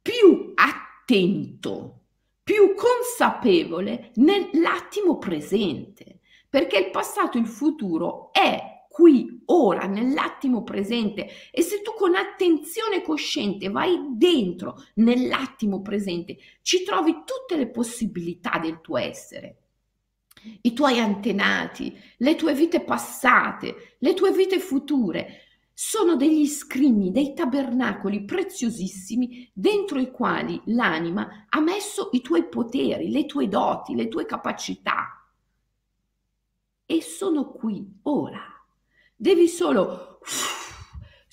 più 0.00 0.52
attento, 0.54 2.00
più 2.42 2.74
consapevole 2.74 4.12
nell'attimo 4.16 5.18
presente, 5.18 6.20
perché 6.48 6.78
il 6.78 6.90
passato 6.90 7.36
e 7.36 7.40
il 7.40 7.46
futuro 7.46 8.32
è 8.32 8.86
qui, 8.88 9.42
ora, 9.46 9.86
nell'attimo 9.86 10.64
presente 10.64 11.28
e 11.50 11.62
se 11.62 11.82
tu 11.82 11.92
con 11.94 12.14
attenzione 12.14 13.02
cosciente 13.02 13.68
vai 13.68 13.96
dentro 14.16 14.76
nell'attimo 14.94 15.82
presente, 15.82 16.36
ci 16.62 16.82
trovi 16.84 17.12
tutte 17.24 17.56
le 17.56 17.68
possibilità 17.68 18.58
del 18.58 18.80
tuo 18.80 18.96
essere. 18.96 19.67
I 20.62 20.72
tuoi 20.72 20.98
antenati, 20.98 21.96
le 22.18 22.34
tue 22.34 22.54
vite 22.54 22.80
passate, 22.80 23.96
le 23.98 24.14
tue 24.14 24.32
vite 24.32 24.58
future, 24.58 25.42
sono 25.72 26.16
degli 26.16 26.46
scrigni, 26.46 27.12
dei 27.12 27.34
tabernacoli 27.34 28.24
preziosissimi 28.24 29.48
dentro 29.52 30.00
i 30.00 30.10
quali 30.10 30.60
l'anima 30.66 31.46
ha 31.48 31.60
messo 31.60 32.08
i 32.12 32.20
tuoi 32.20 32.48
poteri, 32.48 33.10
le 33.10 33.26
tue 33.26 33.46
doti, 33.46 33.94
le 33.94 34.08
tue 34.08 34.26
capacità. 34.26 35.24
E 36.84 37.00
sono 37.00 37.50
qui, 37.50 37.86
ora. 38.02 38.42
Devi 39.14 39.46
solo 39.46 40.18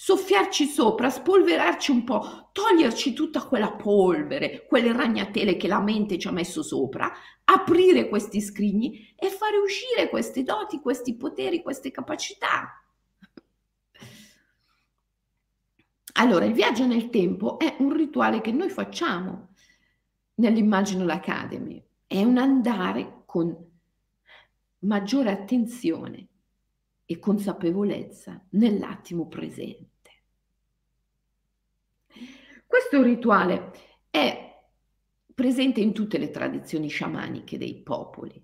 soffiarci 0.06 0.68
sopra, 0.68 1.10
spolverarci 1.10 1.90
un 1.90 2.04
po', 2.04 2.50
toglierci 2.52 3.14
tutta 3.14 3.44
quella 3.48 3.72
polvere, 3.72 4.68
quelle 4.68 4.94
ragnatele 4.94 5.58
che 5.58 5.68
la 5.68 5.82
mente 5.82 6.20
ci 6.20 6.28
ha 6.28 6.32
messo 6.32 6.62
sopra, 6.62 7.12
aprire 7.44 8.08
questi 8.08 8.40
scrigni 8.40 9.16
e 9.16 9.30
fare 9.30 9.58
uscire 9.58 10.08
queste 10.10 10.44
doti, 10.44 10.80
questi 10.80 11.16
poteri, 11.16 11.64
queste 11.64 11.90
capacità. 11.90 12.86
Allora, 16.14 16.46
il 16.46 16.54
viaggio 16.54 16.86
nel 16.86 17.10
tempo 17.10 17.58
è 17.58 17.78
un 17.80 17.92
rituale 17.92 18.42
che 18.42 18.52
noi 18.52 18.70
facciamo 18.70 19.56
nell'Imaginal 20.36 21.10
Academy, 21.10 21.84
è 22.06 22.24
un 22.24 22.38
andare 22.38 23.24
con 23.26 23.58
maggiore 24.82 25.32
attenzione 25.32 26.28
e 27.06 27.18
consapevolezza 27.18 28.46
nell'attimo 28.52 29.28
presente. 29.28 29.94
Questo 32.68 33.02
rituale 33.02 33.72
è 34.10 34.62
presente 35.34 35.82
in 35.82 35.94
tutte 35.94 36.18
le 36.18 36.32
tradizioni 36.32 36.88
sciamaniche 36.88 37.58
dei 37.58 37.82
popoli. 37.84 38.44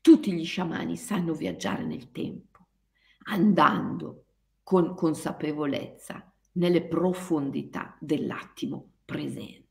Tutti 0.00 0.32
gli 0.32 0.44
sciamani 0.44 0.96
sanno 0.96 1.34
viaggiare 1.34 1.84
nel 1.84 2.12
tempo, 2.12 2.68
andando 3.24 4.24
con 4.62 4.94
consapevolezza 4.94 6.32
nelle 6.52 6.86
profondità 6.86 7.96
dell'attimo 8.00 8.92
presente. 9.04 9.64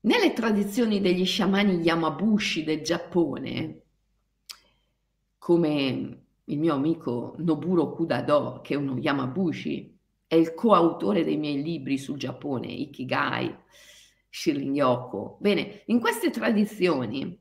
Nelle 0.00 0.32
tradizioni 0.32 1.00
degli 1.00 1.24
sciamani 1.24 1.76
Yamabushi 1.76 2.64
del 2.64 2.82
Giappone, 2.82 3.82
come 5.38 6.24
il 6.44 6.58
mio 6.58 6.74
amico 6.74 7.34
Noburo 7.38 7.92
Kudado, 7.92 8.60
che 8.62 8.74
è 8.74 8.76
uno 8.76 8.96
Yamabushi, 8.98 9.91
è 10.32 10.36
il 10.36 10.54
coautore 10.54 11.24
dei 11.24 11.36
miei 11.36 11.62
libri 11.62 11.98
sul 11.98 12.16
Giappone, 12.16 12.66
Ikigai, 12.66 13.54
Shirin 14.30 14.74
Yoko. 14.74 15.36
Bene, 15.42 15.82
in 15.88 16.00
queste 16.00 16.30
tradizioni 16.30 17.38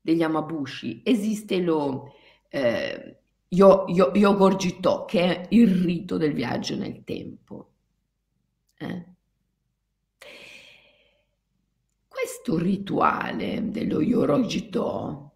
degli 0.00 0.20
Yamabushi 0.20 1.02
esiste 1.04 1.60
lo 1.60 2.14
eh, 2.48 3.18
yo, 3.48 3.86
yo, 3.88 4.12
Yogorjito, 4.14 5.04
che 5.04 5.20
è 5.20 5.46
il 5.50 5.82
rito 5.82 6.16
del 6.16 6.32
viaggio 6.32 6.76
nel 6.76 7.02
tempo. 7.02 7.72
Eh? 8.76 9.06
Questo 12.06 12.56
rituale 12.56 13.68
dello 13.68 14.00
Yorojito 14.00 15.32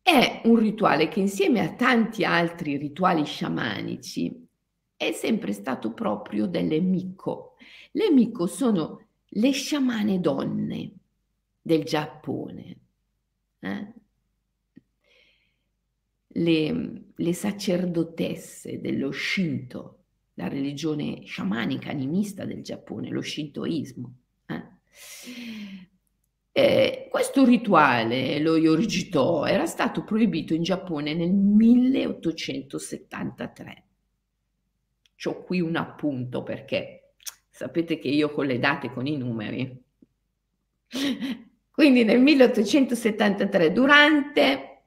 è 0.00 0.40
un 0.44 0.56
rituale 0.56 1.08
che 1.08 1.20
insieme 1.20 1.60
a 1.60 1.74
tanti 1.74 2.24
altri 2.24 2.78
rituali 2.78 3.26
sciamanici 3.26 4.41
è 5.02 5.12
sempre 5.12 5.52
stato 5.52 5.92
proprio 5.92 6.46
delle 6.46 6.80
Miko. 6.80 7.56
Le 7.92 8.10
Miko 8.10 8.46
sono 8.46 9.08
le 9.26 9.50
sciamane 9.50 10.20
donne 10.20 10.92
del 11.60 11.84
Giappone. 11.84 12.78
Eh? 13.58 13.92
Le, 16.34 17.02
le, 17.14 17.34
sacerdotesse 17.34 18.80
dello 18.80 19.12
Shinto, 19.12 19.98
la 20.34 20.48
religione 20.48 21.24
sciamanica 21.24 21.90
animista 21.90 22.44
del 22.44 22.62
Giappone, 22.62 23.10
lo 23.10 23.20
Shintoismo. 23.20 24.14
Eh? 24.46 24.62
Eh, 26.52 27.08
questo 27.10 27.44
rituale, 27.44 28.38
lo 28.38 28.56
Yorjito, 28.56 29.44
era 29.46 29.66
stato 29.66 30.04
proibito 30.04 30.54
in 30.54 30.62
Giappone 30.62 31.12
nel 31.14 31.32
1873. 31.32 33.86
C'ho 35.22 35.42
qui 35.42 35.60
un 35.60 35.76
appunto 35.76 36.42
perché 36.42 37.14
sapete 37.48 37.98
che 37.98 38.08
io 38.08 38.30
con 38.30 38.46
le 38.46 38.58
date, 38.58 38.90
con 38.90 39.06
i 39.06 39.16
numeri. 39.16 39.84
Quindi 41.70 42.04
nel 42.04 42.20
1873, 42.20 43.72
durante 43.72 44.84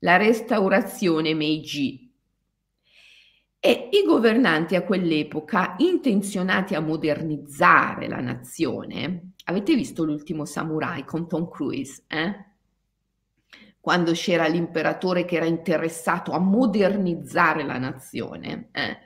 la 0.00 0.16
restaurazione 0.16 1.34
Meiji, 1.34 2.02
e 3.58 3.88
i 3.92 4.04
governanti 4.06 4.76
a 4.76 4.82
quell'epoca, 4.82 5.76
intenzionati 5.78 6.74
a 6.74 6.80
modernizzare 6.80 8.08
la 8.08 8.20
nazione, 8.20 9.34
Avete 9.46 9.74
visto 9.74 10.04
l'ultimo 10.04 10.46
samurai 10.46 11.04
con 11.04 11.28
Tom 11.28 11.50
Cruise? 11.50 12.04
Eh? 12.06 12.52
Quando 13.84 14.12
c'era 14.12 14.46
l'imperatore 14.46 15.26
che 15.26 15.36
era 15.36 15.44
interessato 15.44 16.32
a 16.32 16.38
modernizzare 16.38 17.64
la 17.64 17.76
nazione. 17.76 18.70
Eh? 18.72 18.96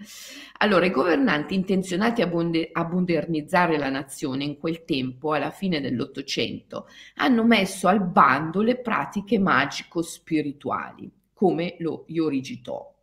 Allora, 0.58 0.86
i 0.86 0.92
governanti 0.92 1.56
intenzionati 1.56 2.22
a, 2.22 2.28
bonde- 2.28 2.68
a 2.70 2.86
modernizzare 2.88 3.76
la 3.76 3.88
nazione 3.88 4.44
in 4.44 4.56
quel 4.56 4.84
tempo, 4.84 5.32
alla 5.32 5.50
fine 5.50 5.80
dell'Ottocento, 5.80 6.86
hanno 7.16 7.42
messo 7.42 7.88
al 7.88 8.06
bando 8.06 8.62
le 8.62 8.78
pratiche 8.78 9.40
magico-spirituali, 9.40 11.10
come 11.32 11.74
lo 11.80 12.04
Yorigito. 12.06 12.94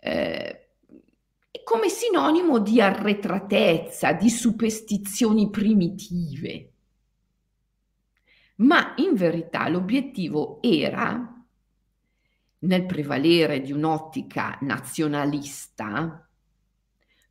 Eh, 0.00 0.70
come 1.62 1.88
sinonimo 1.88 2.58
di 2.58 2.80
arretratezza, 2.80 4.12
di 4.14 4.28
superstizioni 4.28 5.50
primitive. 5.50 6.69
Ma 8.60 8.94
in 8.96 9.14
verità 9.14 9.68
l'obiettivo 9.68 10.58
era, 10.60 11.34
nel 12.58 12.84
prevalere 12.84 13.60
di 13.60 13.72
un'ottica 13.72 14.58
nazionalista, 14.60 16.28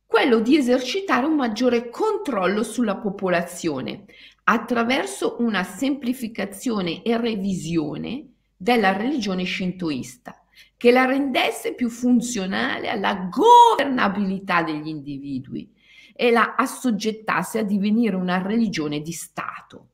quello 0.04 0.40
di 0.40 0.56
esercitare 0.56 1.26
un 1.26 1.36
maggiore 1.36 1.88
controllo 1.88 2.64
sulla 2.64 2.96
popolazione 2.96 4.06
attraverso 4.44 5.36
una 5.38 5.62
semplificazione 5.62 7.04
e 7.04 7.16
revisione 7.16 8.32
della 8.56 8.96
religione 8.96 9.44
shintoista 9.44 10.36
che 10.76 10.90
la 10.90 11.04
rendesse 11.04 11.74
più 11.74 11.88
funzionale 11.90 12.88
alla 12.88 13.28
governabilità 13.30 14.64
degli 14.64 14.88
individui 14.88 15.72
e 16.12 16.32
la 16.32 16.56
assoggettasse 16.56 17.60
a 17.60 17.62
divenire 17.62 18.16
una 18.16 18.42
religione 18.42 19.00
di 19.00 19.12
Stato, 19.12 19.89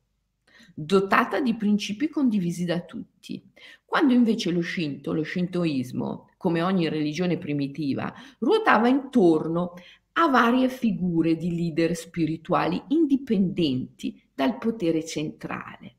dotata 0.79 1.41
di 1.41 1.55
principi 1.55 2.11
condivisi 2.11 2.66
da 2.66 2.81
tutti. 2.81 3.43
Quando 3.85 4.12
invece 4.12 4.51
lo 4.51 4.61
Shinto, 4.61 5.14
lo 5.14 5.24
Shintoismo, 5.24 6.33
come 6.37 6.61
ogni 6.61 6.89
religione 6.91 7.39
primitiva, 7.39 8.12
ruotava 8.41 8.89
intorno 8.89 9.72
a 10.18 10.29
varie 10.29 10.68
figure 10.68 11.35
di 11.37 11.55
leader 11.55 11.97
spirituali 11.97 12.83
indipendenti 12.89 14.22
dal 14.35 14.59
potere 14.59 15.05
centrale. 15.05 15.95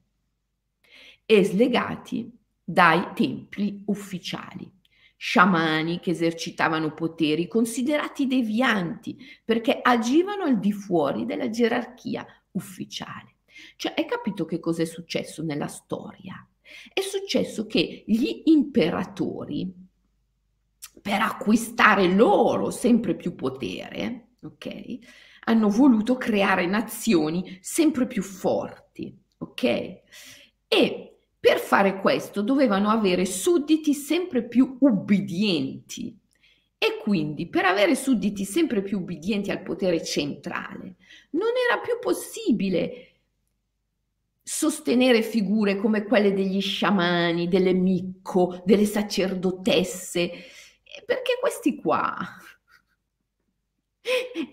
e 1.30 1.44
slegati 1.44 2.32
dai 2.64 3.10
templi 3.14 3.84
ufficiali. 3.88 4.72
Sciamani 5.18 6.00
che 6.00 6.12
esercitavano 6.12 6.94
poteri 6.94 7.48
considerati 7.48 8.28
devianti 8.28 9.18
perché 9.44 9.80
agivano 9.82 10.44
al 10.44 10.60
di 10.60 10.72
fuori 10.72 11.26
della 11.26 11.50
gerarchia 11.50 12.26
ufficiale. 12.52 13.37
Cioè, 13.76 13.94
hai 13.96 14.06
capito 14.06 14.46
che 14.46 14.60
cosa 14.60 14.82
è 14.82 14.86
successo 14.86 15.44
nella 15.44 15.68
storia? 15.68 16.48
È 16.94 17.02
successo 17.02 17.66
che 17.66 18.04
gli 18.06 18.42
imperatori, 18.46 19.74
per 21.02 21.22
acquistare 21.22 22.14
loro 22.14 22.70
sempre 22.72 23.16
più 23.16 23.36
potere, 23.36 24.32
ok, 24.42 24.98
hanno 25.46 25.70
voluto 25.70 26.18
creare 26.18 26.66
nazioni 26.66 27.58
sempre 27.62 28.08
più 28.08 28.22
forti, 28.22 29.18
ok? 29.38 29.64
E 30.68 31.18
per 31.40 31.60
fare 31.60 32.02
questo 32.02 32.42
dovevano 32.42 32.90
avere 32.90 33.26
sudditi 33.26 33.94
sempre 33.94 34.46
più 34.46 34.78
ubbidienti. 34.80 36.20
E 36.80 36.98
quindi 37.02 37.48
per 37.48 37.66
avere 37.66 37.96
sudditi 37.96 38.44
sempre 38.44 38.84
più 38.84 39.00
ubbidienti 39.00 39.50
al 39.50 39.64
potere 39.64 40.04
centrale 40.04 40.98
non 41.32 41.50
era 41.68 41.82
più 41.82 41.98
possibile 42.00 43.17
sostenere 44.48 45.24
figure 45.24 45.76
come 45.76 46.06
quelle 46.06 46.32
degli 46.32 46.62
sciamani, 46.62 47.50
delle 47.50 47.74
micco, 47.74 48.62
delle 48.64 48.86
sacerdotesse, 48.86 50.32
perché 51.06 51.38
questi 51.42 51.76
qua, 51.76 52.18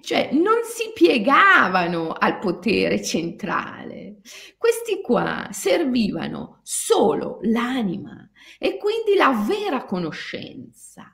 cioè, 0.01 0.30
non 0.32 0.64
si 0.64 0.90
piegavano 0.92 2.11
al 2.11 2.40
potere 2.40 3.05
centrale. 3.05 4.16
Questi 4.59 5.01
qua 5.01 5.47
servivano 5.53 6.59
solo 6.64 7.38
l'anima 7.42 8.28
e 8.59 8.76
quindi 8.78 9.14
la 9.14 9.45
vera 9.47 9.84
conoscenza 9.84 11.09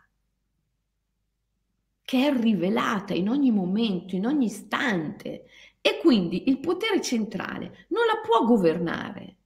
che 2.02 2.26
è 2.26 2.34
rivelata 2.34 3.12
in 3.12 3.28
ogni 3.28 3.50
momento, 3.50 4.16
in 4.16 4.24
ogni 4.24 4.46
istante 4.46 5.44
e 5.80 5.98
quindi 5.98 6.48
il 6.48 6.60
potere 6.60 7.00
centrale 7.00 7.86
non 7.88 8.06
la 8.06 8.20
può 8.22 8.44
governare, 8.44 9.36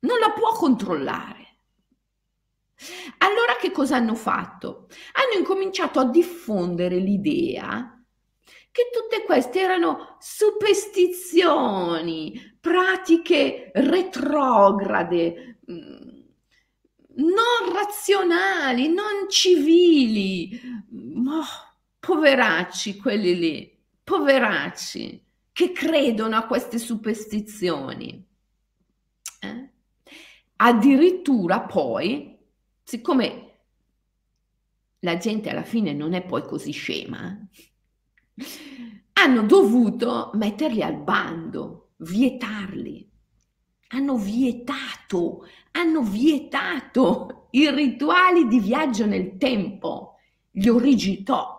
non 0.00 0.18
la 0.18 0.30
può 0.30 0.52
controllare. 0.52 1.46
Allora 3.18 3.56
che 3.60 3.70
cosa 3.72 3.96
hanno 3.96 4.14
fatto? 4.14 4.86
Hanno 5.14 5.36
incominciato 5.38 5.98
a 5.98 6.08
diffondere 6.08 6.98
l'idea 6.98 7.92
che 8.70 8.90
tutte 8.92 9.24
queste 9.24 9.58
erano 9.60 10.16
superstizioni, 10.20 12.56
pratiche 12.60 13.72
retrograde, 13.74 15.58
mm, 15.68 16.20
non 17.16 17.72
razionali, 17.72 18.92
non 18.92 19.28
civili. 19.28 20.60
Oh, 21.26 21.44
poveracci 21.98 22.96
quelli 22.96 23.34
lì 23.34 23.77
poveracci 24.08 25.22
che 25.52 25.72
credono 25.72 26.34
a 26.36 26.46
queste 26.46 26.78
superstizioni. 26.78 28.26
Eh? 29.40 29.70
Addirittura 30.56 31.60
poi, 31.60 32.38
siccome 32.82 33.44
la 35.00 35.18
gente 35.18 35.50
alla 35.50 35.62
fine 35.62 35.92
non 35.92 36.14
è 36.14 36.24
poi 36.24 36.42
così 36.42 36.70
scema, 36.70 37.38
hanno 39.12 39.42
dovuto 39.42 40.30
metterli 40.34 40.82
al 40.82 40.96
bando, 40.96 41.90
vietarli. 41.98 43.06
Hanno 43.88 44.16
vietato, 44.16 45.46
hanno 45.72 46.02
vietato 46.02 47.48
i 47.50 47.70
rituali 47.70 48.46
di 48.46 48.58
viaggio 48.60 49.04
nel 49.06 49.36
tempo, 49.36 50.18
li 50.52 50.68
origitò 50.68 51.57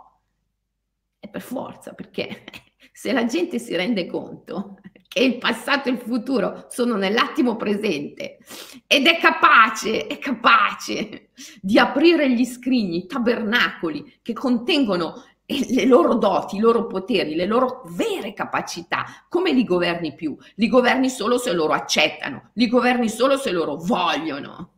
per 1.30 1.42
forza, 1.42 1.94
perché 1.94 2.44
se 2.92 3.12
la 3.12 3.26
gente 3.26 3.60
si 3.60 3.76
rende 3.76 4.06
conto 4.06 4.80
che 5.08 5.24
il 5.24 5.38
passato 5.40 5.90
e 5.90 5.94
il 5.94 5.98
futuro 5.98 6.68
sono 6.70 6.96
nell'attimo 6.96 7.56
presente 7.56 8.38
ed 8.86 9.08
è 9.08 9.18
capace, 9.18 10.06
è 10.06 10.20
capace 10.20 11.30
di 11.60 11.80
aprire 11.80 12.30
gli 12.32 12.46
scrigni, 12.46 13.08
tabernacoli 13.08 14.20
che 14.22 14.34
contengono 14.34 15.24
le 15.50 15.86
loro 15.86 16.14
doti, 16.16 16.58
i 16.58 16.60
loro 16.60 16.86
poteri, 16.86 17.34
le 17.34 17.48
loro 17.48 17.82
vere 17.88 18.34
capacità, 18.34 19.26
come 19.28 19.52
li 19.52 19.64
governi 19.64 20.14
più? 20.14 20.38
Li 20.56 20.68
governi 20.68 21.10
solo 21.10 21.40
se 21.40 21.54
loro 21.54 21.74
accettano, 21.74 22.52
li 22.54 22.68
governi 22.68 23.10
solo 23.10 23.36
se 23.36 23.50
loro 23.50 23.76
vogliono. 23.78 24.74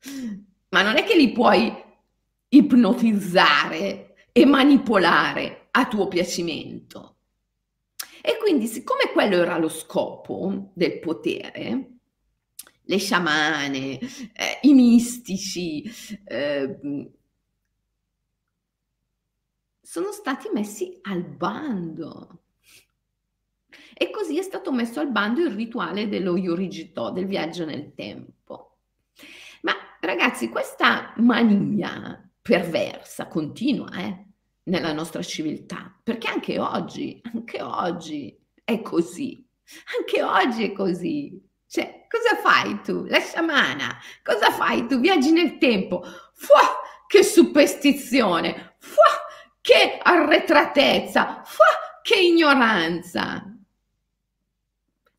Ma 0.70 0.82
non 0.82 0.96
è 0.96 1.04
che 1.04 1.14
li 1.14 1.30
puoi 1.32 1.70
ipnotizzare 2.48 4.05
e 4.36 4.44
manipolare 4.44 5.68
a 5.70 5.86
tuo 5.88 6.08
piacimento. 6.08 7.16
E 8.20 8.36
quindi, 8.38 8.66
siccome 8.66 9.10
quello 9.10 9.36
era 9.36 9.56
lo 9.56 9.70
scopo 9.70 10.72
del 10.74 10.98
potere, 10.98 11.92
le 12.82 12.98
sciamane, 12.98 13.98
eh, 13.98 14.58
i 14.60 14.74
mistici, 14.74 15.90
eh, 16.22 16.78
sono 19.80 20.12
stati 20.12 20.50
messi 20.52 20.98
al 21.00 21.22
bando. 21.24 22.42
E 23.94 24.10
così 24.10 24.36
è 24.36 24.42
stato 24.42 24.70
messo 24.70 25.00
al 25.00 25.10
bando 25.10 25.40
il 25.40 25.54
rituale 25.54 26.10
dello 26.10 26.36
Yorigito, 26.36 27.08
del 27.08 27.24
viaggio 27.24 27.64
nel 27.64 27.94
tempo. 27.94 28.80
Ma 29.62 29.72
ragazzi, 29.98 30.50
questa 30.50 31.14
mania 31.16 32.20
perversa 32.42 33.28
continua, 33.28 33.90
eh? 33.92 34.25
Nella 34.66 34.92
nostra 34.92 35.22
civiltà, 35.22 35.94
perché 36.02 36.28
anche 36.28 36.58
oggi, 36.58 37.20
anche 37.32 37.62
oggi 37.62 38.36
è 38.64 38.80
così, 38.82 39.46
anche 39.98 40.22
oggi 40.22 40.64
è 40.64 40.72
così. 40.72 41.40
Cioè, 41.68 42.06
cosa 42.08 42.36
fai 42.40 42.80
tu? 42.82 43.04
La 43.06 43.18
sciamana, 43.18 43.98
cosa 44.22 44.50
fai 44.50 44.86
tu? 44.86 44.98
Viaggi 44.98 45.32
nel 45.32 45.58
tempo. 45.58 46.02
Fuah, 46.02 46.80
che 47.06 47.22
superstizione! 47.22 48.76
Fuah, 48.78 49.24
che 49.60 49.98
arretratezza! 50.02 51.42
Fuah, 51.44 52.00
che 52.02 52.20
ignoranza! 52.20 53.50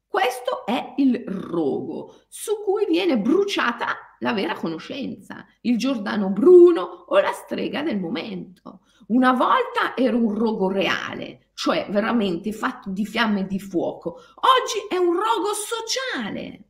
Questo 0.07 0.65
è 0.65 0.93
il 0.97 1.23
rogo 1.27 2.23
su 2.27 2.63
cui 2.63 2.85
viene 2.85 3.19
bruciata 3.19 4.15
la 4.19 4.33
vera 4.33 4.55
conoscenza, 4.55 5.45
il 5.61 5.77
Giordano 5.77 6.29
Bruno 6.29 6.81
o 6.81 7.19
la 7.19 7.33
strega 7.33 7.83
del 7.83 7.99
momento. 7.99 8.81
Una 9.07 9.31
volta 9.33 9.95
era 9.95 10.15
un 10.15 10.33
rogo 10.33 10.69
reale, 10.69 11.51
cioè 11.53 11.87
veramente 11.89 12.51
fatto 12.51 12.89
di 12.89 13.05
fiamme 13.05 13.41
e 13.41 13.47
di 13.47 13.59
fuoco. 13.59 14.19
Oggi 14.35 14.87
è 14.89 14.97
un 14.97 15.13
rogo 15.13 15.53
sociale. 15.53 16.63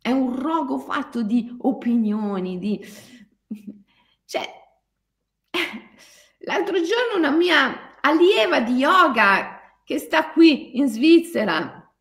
È 0.00 0.10
un 0.10 0.38
rogo 0.38 0.78
fatto 0.78 1.22
di 1.22 1.56
opinioni, 1.60 2.58
di... 2.58 2.80
Cioè, 4.26 4.48
l'altro 6.40 6.76
giorno 6.76 7.16
una 7.16 7.30
mia 7.30 8.00
allieva 8.00 8.60
di 8.60 8.74
yoga 8.74 9.78
che 9.84 9.98
sta 9.98 10.30
qui 10.30 10.78
in 10.78 10.88
Svizzera 10.88 11.92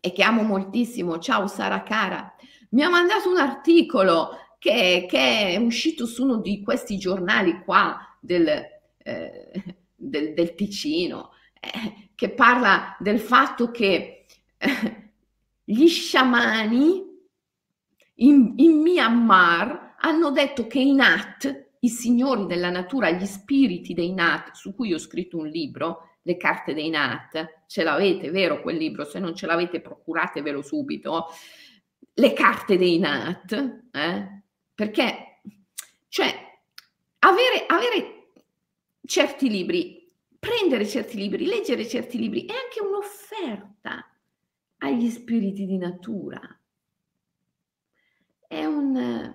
e 0.00 0.12
che 0.12 0.22
amo 0.22 0.42
moltissimo, 0.42 1.18
ciao 1.18 1.46
Sara 1.46 1.82
cara, 1.82 2.34
mi 2.70 2.82
ha 2.82 2.88
mandato 2.88 3.30
un 3.30 3.38
articolo 3.38 4.30
che, 4.58 5.06
che, 5.08 5.48
è 5.50 5.56
uscito 5.56 6.06
su 6.06 6.24
uno 6.24 6.36
di 6.38 6.62
questi 6.62 6.98
giornali 6.98 7.62
qua 7.64 8.16
del, 8.20 8.48
eh, 8.98 9.76
del, 9.94 10.34
del 10.34 10.54
Ticino, 10.54 11.30
eh, 11.60 12.10
che 12.14 12.30
parla 12.30 12.96
del 12.98 13.20
fatto 13.20 13.70
che 13.70 14.26
eh, 14.56 15.10
gli 15.64 15.86
sciamani 15.86 17.06
in, 18.16 18.54
in 18.56 18.80
Myanmar 18.80 19.96
hanno 20.00 20.30
detto 20.30 20.66
che 20.66 20.80
i 20.80 20.92
Nat, 20.92 21.66
i 21.80 21.88
signori 21.88 22.46
della 22.46 22.70
natura, 22.70 23.10
gli 23.10 23.26
spiriti 23.26 23.94
dei 23.94 24.12
Nat, 24.12 24.52
su 24.52 24.74
cui 24.74 24.92
ho 24.92 24.98
scritto 24.98 25.38
un 25.38 25.46
libro, 25.46 26.16
le 26.22 26.36
carte 26.36 26.74
dei 26.74 26.90
Nat, 26.90 27.64
ce 27.66 27.82
l'avete, 27.82 28.30
vero 28.30 28.60
quel 28.60 28.76
libro? 28.76 29.04
Se 29.04 29.18
non 29.18 29.34
ce 29.34 29.46
l'avete 29.46 29.80
procuratevelo 29.80 30.62
subito. 30.62 31.26
Le 32.14 32.32
carte 32.32 32.76
dei 32.76 32.98
Nat, 32.98 33.52
eh? 33.92 34.37
Perché, 34.78 35.40
cioè, 36.06 36.32
avere, 37.18 37.66
avere 37.66 38.30
certi 39.04 39.50
libri, 39.50 40.08
prendere 40.38 40.86
certi 40.86 41.16
libri, 41.16 41.46
leggere 41.46 41.84
certi 41.84 42.16
libri 42.16 42.44
è 42.44 42.52
anche 42.52 42.80
un'offerta 42.80 44.08
agli 44.76 45.10
spiriti 45.10 45.66
di 45.66 45.78
natura. 45.78 46.40
È 48.46 48.64
un 48.64 49.34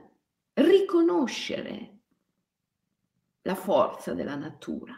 riconoscere 0.54 1.98
la 3.42 3.56
forza 3.56 4.14
della 4.14 4.36
natura 4.36 4.98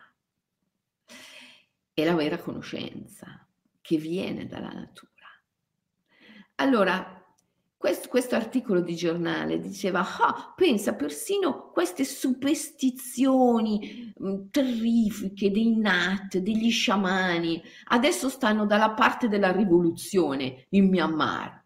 e 1.91 2.05
la 2.05 2.13
vera 2.13 2.37
conoscenza 2.37 3.47
che 3.81 3.97
viene 3.97 4.45
dalla 4.45 4.69
natura. 4.69 5.25
Allora, 6.57 7.14
questo, 7.78 8.09
questo, 8.09 8.36
articolo 8.36 8.82
di 8.82 8.95
giornale 8.95 9.59
diceva, 9.59 9.99
ah, 9.99 10.53
pensa 10.55 10.95
persino 10.95 11.69
queste 11.71 12.03
superstizioni 12.03 14.11
mh, 14.15 14.28
mm, 14.28 14.49
terrifiche 14.49 15.51
dei 15.51 15.78
Nat, 15.78 16.38
degli 16.38 16.71
sciamani, 16.71 17.61
adesso 17.89 18.30
stanno 18.30 18.65
dalla 18.65 18.91
parte 18.91 19.28
della 19.28 19.51
rivoluzione 19.51 20.65
in 20.69 20.89
Myanmar. 20.89 21.63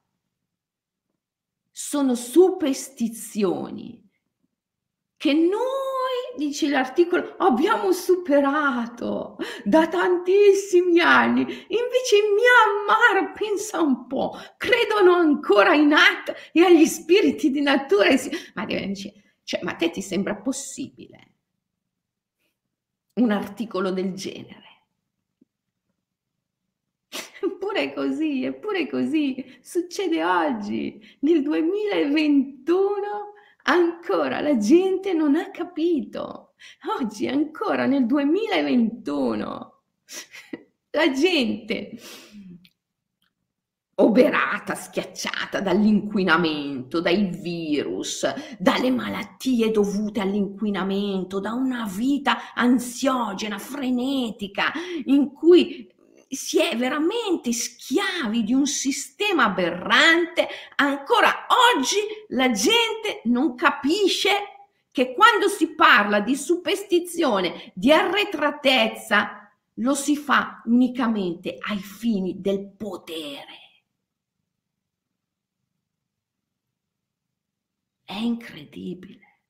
Sono 1.72 2.16
superstizioni 2.16 4.06
che 5.16 5.34
noi 5.34 5.89
dice 6.40 6.70
l'articolo, 6.70 7.36
abbiamo 7.38 7.92
superato 7.92 9.38
da 9.64 9.88
tantissimi 9.88 11.00
anni. 11.00 11.42
Invece 11.42 12.16
in 12.16 12.34
Myanmar, 12.34 13.34
pensa 13.34 13.82
un 13.82 14.08
po', 14.08 14.36
credono 14.58 15.14
ancora 15.14 15.76
in 15.76 15.94
At 15.94 16.34
e 16.52 16.64
agli 16.64 16.86
spiriti 16.86 17.52
di 17.52 17.62
natura. 17.62 18.10
Ma, 18.56 18.66
cioè, 18.66 19.60
ma 19.62 19.72
a 19.72 19.76
te 19.76 19.92
ti 19.92 20.02
sembra 20.02 20.36
possibile 20.36 21.34
un 23.16 23.32
articolo 23.32 23.92
del 23.92 24.14
genere? 24.14 24.68
Eppure 27.42 27.94
così, 27.94 28.44
eppure 28.44 28.88
così, 28.88 29.60
succede 29.62 30.24
oggi, 30.24 31.00
nel 31.20 31.42
2021 31.42 33.29
ancora 33.70 34.42
la 34.42 34.58
gente 34.58 35.14
non 35.14 35.36
ha 35.36 35.52
capito. 35.52 36.54
Oggi 37.00 37.28
ancora 37.28 37.86
nel 37.86 38.06
2021 38.06 39.82
la 40.92 41.12
gente 41.12 41.98
oberata, 43.96 44.76
schiacciata 44.76 45.60
dall'inquinamento, 45.60 47.02
dai 47.02 47.26
virus, 47.42 48.26
dalle 48.58 48.92
malattie 48.92 49.72
dovute 49.72 50.22
all'inquinamento, 50.22 51.40
da 51.40 51.54
una 51.54 51.86
vita 51.86 52.54
ansiogena, 52.54 53.58
frenetica, 53.58 54.72
in 55.06 55.34
cui 55.34 55.88
si 56.36 56.60
è 56.60 56.78
veramente 56.78 57.52
schiavi 57.52 58.44
di 58.44 58.54
un 58.54 58.68
sistema 58.68 59.46
aberrante, 59.46 60.48
ancora 60.76 61.48
oggi 61.76 61.98
la 62.30 62.52
gente 62.52 63.22
non 63.26 63.56
capisce 63.56 64.30
che 64.92 65.14
quando 65.14 65.48
si 65.48 65.74
parla 65.74 66.20
di 66.20 66.36
superstizione, 66.36 67.72
di 67.74 67.92
arretratezza, 67.92 69.52
lo 69.76 69.96
si 69.96 70.18
fa 70.18 70.62
unicamente 70.66 71.58
ai 71.60 71.80
fini 71.80 72.40
del 72.42 72.74
potere. 72.76 73.58
È 78.04 78.14
incredibile, 78.14 79.42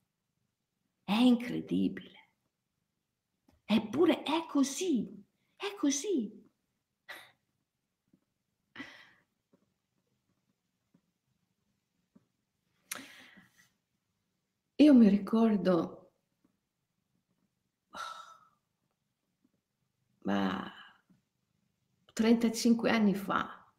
è 1.04 1.14
incredibile. 1.14 2.28
Eppure 3.64 4.22
è 4.22 4.46
così, 4.46 5.24
è 5.56 5.74
così. 5.76 6.39
Io 14.80 14.94
mi 14.94 15.08
ricordo, 15.10 16.12
ma 20.20 20.72
35 22.14 22.90
anni 22.90 23.14
fa, 23.14 23.70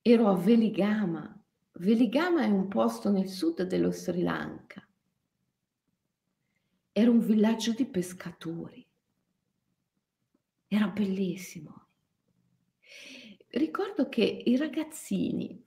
ero 0.00 0.28
a 0.28 0.36
Veligama. 0.36 1.44
Veligama 1.72 2.42
è 2.42 2.46
un 2.46 2.68
posto 2.68 3.10
nel 3.10 3.28
sud 3.28 3.62
dello 3.62 3.90
Sri 3.90 4.22
Lanka. 4.22 4.88
Era 6.92 7.10
un 7.10 7.18
villaggio 7.18 7.72
di 7.72 7.86
pescatori. 7.86 8.86
Era 10.68 10.86
bellissimo. 10.86 11.88
Ricordo 13.48 14.08
che 14.08 14.22
i 14.22 14.56
ragazzini 14.56 15.64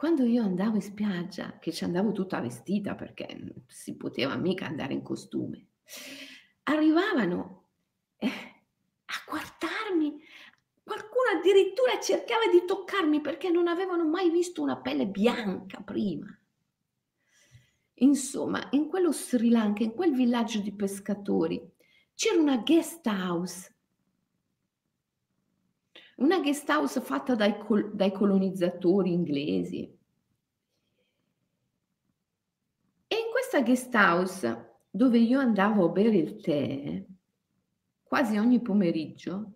quando 0.00 0.24
io 0.24 0.42
andavo 0.42 0.76
in 0.76 0.80
spiaggia, 0.80 1.58
che 1.58 1.72
ci 1.72 1.84
andavo 1.84 2.12
tutta 2.12 2.40
vestita 2.40 2.94
perché 2.94 3.36
non 3.38 3.64
si 3.66 3.98
poteva 3.98 4.34
mica 4.34 4.64
andare 4.64 4.94
in 4.94 5.02
costume, 5.02 5.66
arrivavano 6.62 7.66
eh, 8.16 8.26
a 8.26 9.24
guardarmi, 9.28 10.18
qualcuno 10.82 11.38
addirittura 11.38 12.00
cercava 12.00 12.46
di 12.50 12.64
toccarmi 12.64 13.20
perché 13.20 13.50
non 13.50 13.68
avevano 13.68 14.08
mai 14.08 14.30
visto 14.30 14.62
una 14.62 14.78
pelle 14.78 15.06
bianca 15.06 15.82
prima. 15.82 16.34
Insomma, 17.96 18.68
in 18.70 18.88
quello 18.88 19.12
Sri 19.12 19.50
Lanka, 19.50 19.82
in 19.82 19.92
quel 19.92 20.14
villaggio 20.14 20.60
di 20.60 20.74
pescatori, 20.74 21.60
c'era 22.14 22.40
una 22.40 22.56
guest 22.56 23.06
house 23.06 23.79
una 26.20 26.40
guest 26.40 26.68
house 26.68 27.00
fatta 27.00 27.34
dai, 27.34 27.58
col- 27.58 27.94
dai 27.94 28.12
colonizzatori 28.12 29.12
inglesi. 29.12 29.98
E 33.06 33.14
in 33.16 33.30
questa 33.30 33.62
guest 33.62 33.94
house, 33.94 34.78
dove 34.90 35.18
io 35.18 35.38
andavo 35.38 35.86
a 35.86 35.88
bere 35.88 36.16
il 36.16 36.40
tè, 36.40 37.04
quasi 38.02 38.36
ogni 38.36 38.60
pomeriggio, 38.60 39.52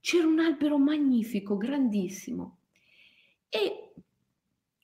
c'era 0.00 0.26
un 0.26 0.38
albero 0.38 0.78
magnifico, 0.78 1.56
grandissimo. 1.56 2.58
E 3.48 3.92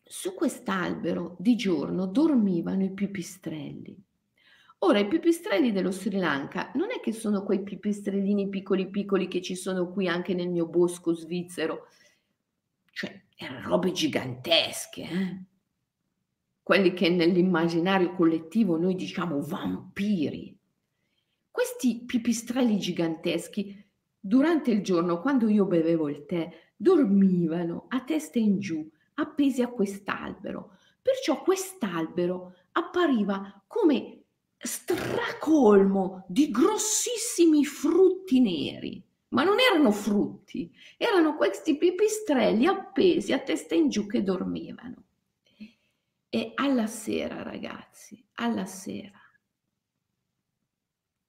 su 0.02 0.34
quest'albero 0.34 1.36
di 1.38 1.54
giorno 1.54 2.06
dormivano 2.06 2.84
i 2.84 2.92
pipistrelli. 2.92 3.96
Ora, 4.78 4.98
i 4.98 5.08
pipistrelli 5.08 5.72
dello 5.72 5.90
Sri 5.90 6.18
Lanka 6.18 6.70
non 6.74 6.90
è 6.90 7.00
che 7.00 7.12
sono 7.12 7.42
quei 7.42 7.62
pipistrellini 7.62 8.48
piccoli 8.48 8.90
piccoli 8.90 9.28
che 9.28 9.40
ci 9.40 9.56
sono 9.56 9.90
qui 9.90 10.08
anche 10.08 10.34
nel 10.34 10.50
mio 10.50 10.66
bosco 10.66 11.14
svizzero, 11.14 11.88
cioè 12.92 13.22
erano 13.36 13.68
robe 13.68 13.92
gigantesche, 13.92 15.02
eh? 15.02 15.44
quelli 16.62 16.92
che 16.92 17.08
nell'immaginario 17.10 18.14
collettivo 18.14 18.78
noi 18.78 18.94
diciamo 18.94 19.40
vampiri. 19.40 20.56
Questi 21.50 22.04
pipistrelli 22.04 22.78
giganteschi, 22.78 23.82
durante 24.18 24.70
il 24.70 24.82
giorno, 24.82 25.20
quando 25.20 25.48
io 25.48 25.66
bevevo 25.66 26.08
il 26.08 26.24
tè, 26.24 26.50
dormivano 26.74 27.86
a 27.88 28.02
testa 28.02 28.38
in 28.38 28.58
giù, 28.58 28.90
appesi 29.14 29.62
a 29.62 29.68
quest'albero. 29.68 30.76
Perciò 31.00 31.42
quest'albero 31.42 32.54
appariva 32.72 33.62
come 33.66 34.23
stracolmo 34.64 36.24
di 36.26 36.50
grossissimi 36.50 37.64
frutti 37.66 38.40
neri, 38.40 39.02
ma 39.28 39.44
non 39.44 39.56
erano 39.60 39.90
frutti, 39.90 40.72
erano 40.96 41.36
questi 41.36 41.76
pipistrelli 41.76 42.66
appesi 42.66 43.32
a 43.32 43.40
testa 43.40 43.74
in 43.74 43.88
giù 43.88 44.06
che 44.06 44.22
dormivano. 44.22 45.02
E 46.30 46.52
alla 46.54 46.86
sera, 46.86 47.42
ragazzi, 47.42 48.24
alla 48.34 48.64
sera, 48.64 49.20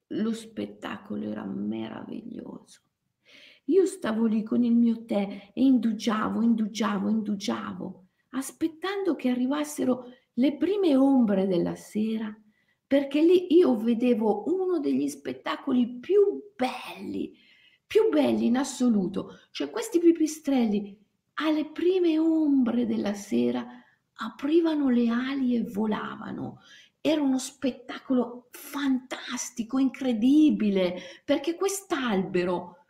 lo 0.08 0.34
spettacolo 0.34 1.30
era 1.30 1.44
meraviglioso. 1.44 2.82
Io 3.66 3.86
stavo 3.86 4.26
lì 4.26 4.44
con 4.44 4.64
il 4.64 4.76
mio 4.76 5.06
tè 5.06 5.52
e 5.54 5.62
indugiavo, 5.62 6.42
indugiavo, 6.42 7.10
indugiavo, 7.10 8.06
aspettando 8.30 9.16
che 9.16 9.30
arrivassero 9.30 10.06
le 10.34 10.56
prime 10.56 10.96
ombre 10.96 11.48
della 11.48 11.76
sera 11.76 12.36
perché 12.88 13.22
lì 13.22 13.54
io 13.56 13.76
vedevo 13.76 14.44
uno 14.48 14.80
degli 14.80 15.08
spettacoli 15.08 16.00
più 16.00 16.52
belli, 16.56 17.34
più 17.86 18.10
belli 18.10 18.46
in 18.46 18.58
assoluto, 18.58 19.40
cioè 19.52 19.70
questi 19.70 20.00
pipistrelli 20.00 20.98
alle 21.36 21.72
prime 21.72 22.18
ombre 22.20 22.86
della 22.86 23.14
sera 23.14 23.66
aprivano 24.18 24.90
le 24.90 25.10
ali 25.10 25.56
e 25.56 25.64
volavano. 25.64 26.60
Era 27.02 27.22
uno 27.22 27.38
spettacolo 27.38 28.48
fantastico, 28.52 29.78
incredibile, 29.78 31.00
perché 31.24 31.56
quest'albero 31.56 32.86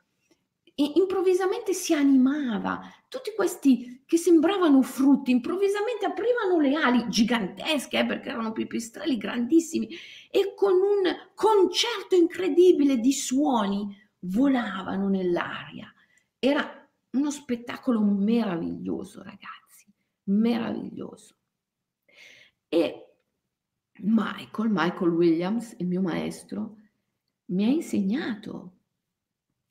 improvvisamente 0.76 1.74
si 1.74 1.94
animava, 1.94 2.82
tutti 3.16 3.34
questi 3.34 4.04
che 4.06 4.18
sembravano 4.18 4.82
frutti, 4.82 5.32
improvvisamente 5.32 6.06
aprivano 6.06 6.60
le 6.60 6.76
ali 6.76 7.08
gigantesche, 7.08 8.00
eh, 8.00 8.06
perché 8.06 8.28
erano 8.28 8.52
pipistrelli 8.52 9.16
grandissimi, 9.16 9.88
e 10.30 10.54
con 10.54 10.74
un 10.74 11.32
concerto 11.34 12.16
incredibile 12.16 13.00
di 13.00 13.14
suoni 13.14 13.96
volavano 14.20 15.08
nell'aria. 15.08 15.90
Era 16.38 16.90
uno 17.12 17.32
spettacolo 17.32 18.02
meraviglioso, 18.02 19.24
ragazzi, 19.24 19.90
meraviglioso. 20.26 21.38
E 22.68 23.16
Michael, 24.00 24.70
Michael 24.72 25.12
Williams, 25.12 25.74
il 25.78 25.88
mio 25.88 26.02
maestro, 26.02 26.76
mi 27.46 27.64
ha 27.64 27.70
insegnato 27.70 28.75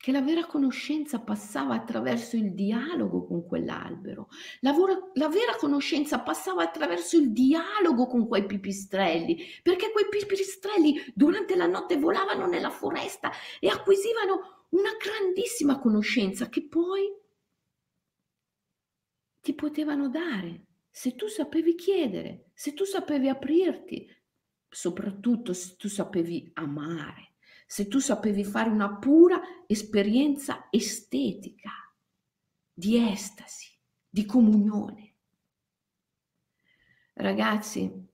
che 0.05 0.11
la 0.11 0.21
vera 0.21 0.45
conoscenza 0.45 1.19
passava 1.19 1.73
attraverso 1.73 2.35
il 2.35 2.53
dialogo 2.53 3.25
con 3.25 3.43
quell'albero, 3.43 4.27
la, 4.59 4.71
vor- 4.71 5.09
la, 5.15 5.29
vera 5.29 5.55
conoscenza 5.55 6.19
passava 6.19 6.61
attraverso 6.61 7.17
il 7.17 7.31
dialogo 7.31 8.05
con 8.05 8.27
quei 8.27 8.45
pipistrelli, 8.45 9.43
perché 9.63 9.89
quei 9.91 10.07
pipistrelli 10.07 11.11
durante 11.15 11.55
la 11.55 11.65
notte 11.65 11.97
volavano 11.97 12.45
nella 12.45 12.69
foresta 12.69 13.31
e 13.59 13.67
acquisivano 13.67 14.67
una 14.69 14.91
grandissima 14.95 15.79
conoscenza 15.79 16.49
che 16.49 16.67
poi 16.67 17.11
ti 19.41 19.55
potevano 19.55 20.07
dare. 20.07 20.65
Se 20.87 21.15
tu 21.15 21.25
sapevi 21.25 21.73
chiedere, 21.73 22.51
se 22.53 22.75
tu 22.75 22.83
sapevi 22.83 23.27
aprirti, 23.27 24.07
soprattutto 24.69 25.51
se 25.53 25.75
tu 25.77 25.87
sapevi 25.87 26.51
amare 26.53 27.34
se 27.65 27.87
tu 27.87 27.99
sapevi 27.99 28.43
fare 28.43 28.69
una 28.69 28.97
pura 28.97 29.41
esperienza 29.65 30.67
estetica 30.69 31.71
di 32.71 32.97
estasi, 32.97 33.77
di 34.07 34.25
comunione. 34.25 35.13
Ragazzi, 37.13 38.07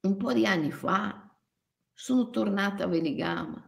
un 0.00 0.16
po' 0.16 0.32
di 0.32 0.46
anni 0.46 0.70
fa 0.70 1.36
sono 1.92 2.30
tornata 2.30 2.84
a 2.84 2.86
Veligama. 2.86 3.62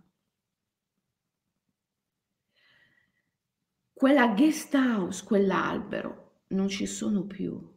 Quella 3.92 4.28
guest 4.28 4.72
house, 4.74 5.24
quell'albero, 5.24 6.42
non 6.48 6.68
ci 6.68 6.86
sono 6.86 7.26
più. 7.26 7.76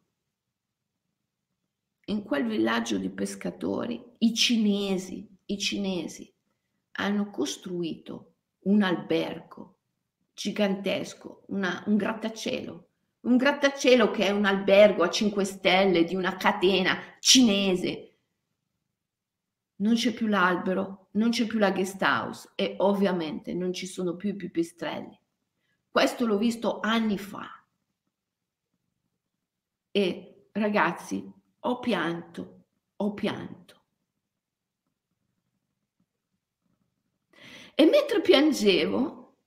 In 2.05 2.23
quel 2.23 2.45
villaggio 2.45 2.99
di 2.99 3.09
pescatori, 3.09 4.17
i 4.19 4.33
cinesi 4.35 5.30
i 5.51 5.57
cinesi 5.57 6.31
hanno 6.93 7.29
costruito 7.29 8.33
un 8.63 8.81
albergo 8.83 9.77
gigantesco, 10.33 11.43
una, 11.47 11.83
un 11.87 11.97
grattacielo, 11.97 12.87
un 13.21 13.37
grattacielo 13.37 14.11
che 14.11 14.27
è 14.27 14.29
un 14.31 14.45
albergo 14.45 15.03
a 15.03 15.09
5 15.09 15.43
stelle 15.43 16.03
di 16.03 16.15
una 16.15 16.35
catena 16.35 16.97
cinese. 17.19 18.07
Non 19.77 19.95
c'è 19.95 20.13
più 20.13 20.27
l'albero, 20.27 21.09
non 21.11 21.29
c'è 21.29 21.45
più 21.45 21.59
la 21.59 21.71
guest 21.71 22.01
house 22.01 22.51
e 22.55 22.75
ovviamente 22.79 23.53
non 23.53 23.73
ci 23.73 23.85
sono 23.85 24.15
più 24.15 24.29
i 24.29 24.35
pipistrelli. 24.35 25.19
Questo 25.89 26.25
l'ho 26.25 26.37
visto 26.37 26.79
anni 26.79 27.17
fa. 27.17 27.63
E 29.91 30.47
ragazzi, 30.53 31.31
ho 31.59 31.79
pianto, 31.79 32.63
ho 32.95 33.13
pianto. 33.13 33.80
E 37.81 37.85
mentre 37.85 38.21
piangevo, 38.21 39.37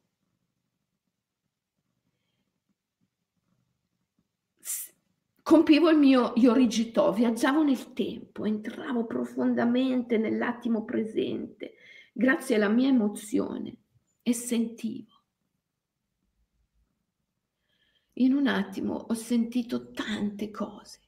compivo 5.40 5.88
il 5.88 5.98
mio 5.98 6.32
Yorigito, 6.34 7.12
viaggiavo 7.12 7.62
nel 7.62 7.92
tempo, 7.92 8.44
entravo 8.44 9.06
profondamente 9.06 10.18
nell'attimo 10.18 10.84
presente, 10.84 11.74
grazie 12.12 12.56
alla 12.56 12.68
mia 12.68 12.88
emozione, 12.88 13.76
e 14.22 14.32
sentivo. 14.32 15.22
In 18.14 18.32
un 18.32 18.48
attimo 18.48 18.94
ho 18.94 19.14
sentito 19.14 19.92
tante 19.92 20.50
cose, 20.50 20.98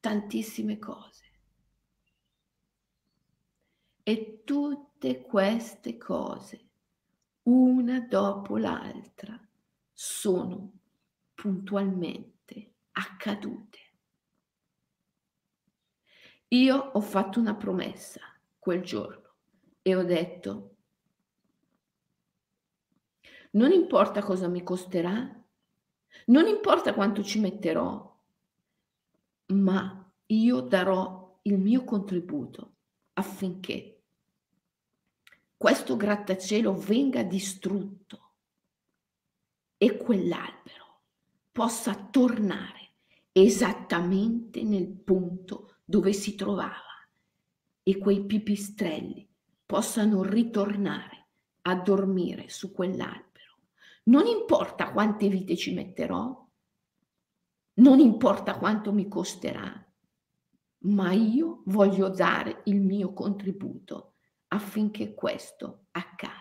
tantissime 0.00 0.78
cose. 0.78 1.31
E 4.04 4.42
tutte 4.44 5.22
queste 5.22 5.96
cose, 5.96 6.68
una 7.44 8.00
dopo 8.00 8.56
l'altra, 8.56 9.38
sono 9.92 10.72
puntualmente 11.34 12.74
accadute. 12.92 13.78
Io 16.48 16.76
ho 16.76 17.00
fatto 17.00 17.40
una 17.40 17.54
promessa 17.54 18.20
quel 18.58 18.82
giorno 18.82 19.34
e 19.80 19.94
ho 19.94 20.04
detto, 20.04 20.76
non 23.52 23.72
importa 23.72 24.22
cosa 24.22 24.48
mi 24.48 24.62
costerà, 24.62 25.42
non 26.26 26.46
importa 26.46 26.94
quanto 26.94 27.22
ci 27.22 27.40
metterò, 27.40 28.20
ma 29.46 30.12
io 30.26 30.60
darò 30.60 31.38
il 31.42 31.58
mio 31.58 31.84
contributo 31.84 32.74
affinché 33.14 33.91
questo 35.62 35.96
grattacielo 35.96 36.74
venga 36.74 37.22
distrutto 37.22 38.32
e 39.76 39.96
quell'albero 39.96 41.02
possa 41.52 41.94
tornare 41.94 42.94
esattamente 43.30 44.64
nel 44.64 44.88
punto 44.88 45.76
dove 45.84 46.12
si 46.14 46.34
trovava 46.34 47.06
e 47.80 47.96
quei 47.96 48.26
pipistrelli 48.26 49.32
possano 49.64 50.24
ritornare 50.24 51.28
a 51.60 51.76
dormire 51.76 52.48
su 52.48 52.72
quell'albero. 52.72 53.60
Non 54.06 54.26
importa 54.26 54.90
quante 54.90 55.28
vite 55.28 55.56
ci 55.56 55.74
metterò, 55.74 56.44
non 57.74 58.00
importa 58.00 58.58
quanto 58.58 58.92
mi 58.92 59.06
costerà, 59.06 59.72
ma 60.86 61.12
io 61.12 61.62
voglio 61.66 62.08
dare 62.08 62.62
il 62.64 62.80
mio 62.80 63.12
contributo 63.12 64.11
affinché 64.52 65.14
questo 65.14 65.86
accada. 65.92 66.40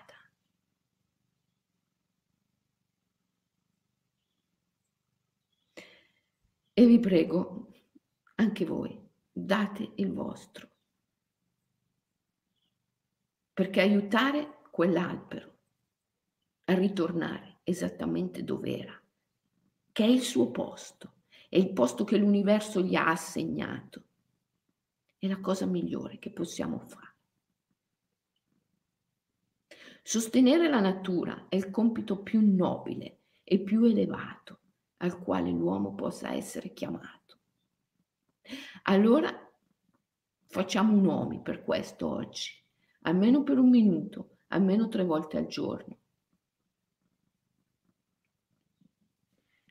E 6.74 6.86
vi 6.86 7.00
prego, 7.00 7.72
anche 8.36 8.66
voi, 8.66 9.00
date 9.32 9.92
il 9.96 10.12
vostro, 10.12 10.70
perché 13.54 13.82
aiutare 13.82 14.60
quell'albero 14.72 15.58
a 16.66 16.74
ritornare 16.74 17.60
esattamente 17.64 18.44
dove 18.44 18.78
era, 18.78 19.02
che 19.92 20.04
è 20.04 20.08
il 20.08 20.22
suo 20.22 20.52
posto, 20.52 21.14
è 21.50 21.58
il 21.58 21.72
posto 21.72 22.04
che 22.04 22.18
l'universo 22.18 22.82
gli 22.82 22.96
ha 22.96 23.08
assegnato 23.08 24.04
è 25.18 25.28
la 25.28 25.40
cosa 25.40 25.66
migliore 25.66 26.18
che 26.18 26.32
possiamo 26.32 26.80
fare. 26.80 27.11
Sostenere 30.02 30.68
la 30.68 30.80
natura 30.80 31.46
è 31.48 31.56
il 31.56 31.70
compito 31.70 32.22
più 32.22 32.42
nobile 32.42 33.20
e 33.44 33.60
più 33.60 33.84
elevato 33.84 34.60
al 34.98 35.20
quale 35.20 35.52
l'uomo 35.52 35.94
possa 35.94 36.34
essere 36.34 36.74
chiamato. 36.74 37.40
Allora 38.84 39.32
facciamo 40.48 40.94
un 40.94 41.06
uomo 41.06 41.42
per 41.42 41.64
questo 41.64 42.10
oggi, 42.10 42.52
almeno 43.02 43.44
per 43.44 43.58
un 43.58 43.70
minuto, 43.70 44.38
almeno 44.48 44.88
tre 44.88 45.04
volte 45.04 45.38
al 45.38 45.48
giorno. 45.48 45.98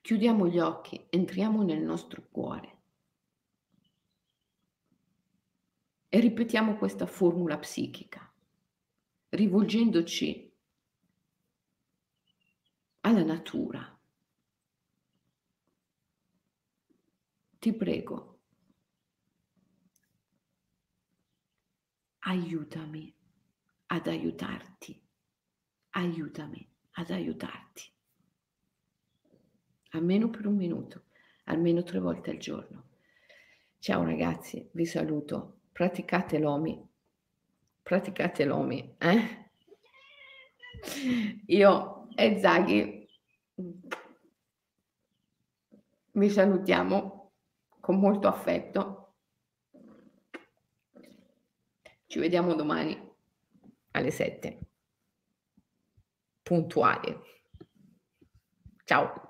Chiudiamo 0.00 0.48
gli 0.48 0.58
occhi, 0.58 1.06
entriamo 1.10 1.62
nel 1.62 1.82
nostro 1.82 2.26
cuore 2.30 2.78
E 6.12 6.18
ripetiamo 6.18 6.76
questa 6.76 7.06
formula 7.06 7.56
psichica, 7.56 8.29
rivolgendoci 9.30 10.52
alla 13.00 13.22
natura. 13.22 13.98
Ti 17.58 17.74
prego, 17.74 18.40
aiutami 22.20 23.14
ad 23.86 24.06
aiutarti, 24.06 25.00
aiutami 25.90 26.68
ad 26.92 27.10
aiutarti. 27.10 27.82
Almeno 29.90 30.30
per 30.30 30.46
un 30.46 30.56
minuto, 30.56 31.04
almeno 31.44 31.82
tre 31.82 31.98
volte 31.98 32.30
al 32.30 32.38
giorno. 32.38 32.88
Ciao 33.78 34.02
ragazzi, 34.04 34.68
vi 34.72 34.86
saluto 34.86 35.60
praticate 35.72 36.38
l'OMI, 36.38 36.89
praticate 37.90 38.44
l'OMI, 38.44 38.94
eh? 38.98 39.50
Io 41.46 42.06
e 42.14 42.38
Zaghi 42.38 43.08
vi 46.12 46.30
salutiamo 46.30 47.32
con 47.80 47.98
molto 47.98 48.28
affetto. 48.28 49.16
Ci 52.06 52.20
vediamo 52.20 52.54
domani 52.54 52.96
alle 53.90 54.10
7, 54.12 54.58
puntuali. 56.44 57.20
Ciao. 58.84 59.29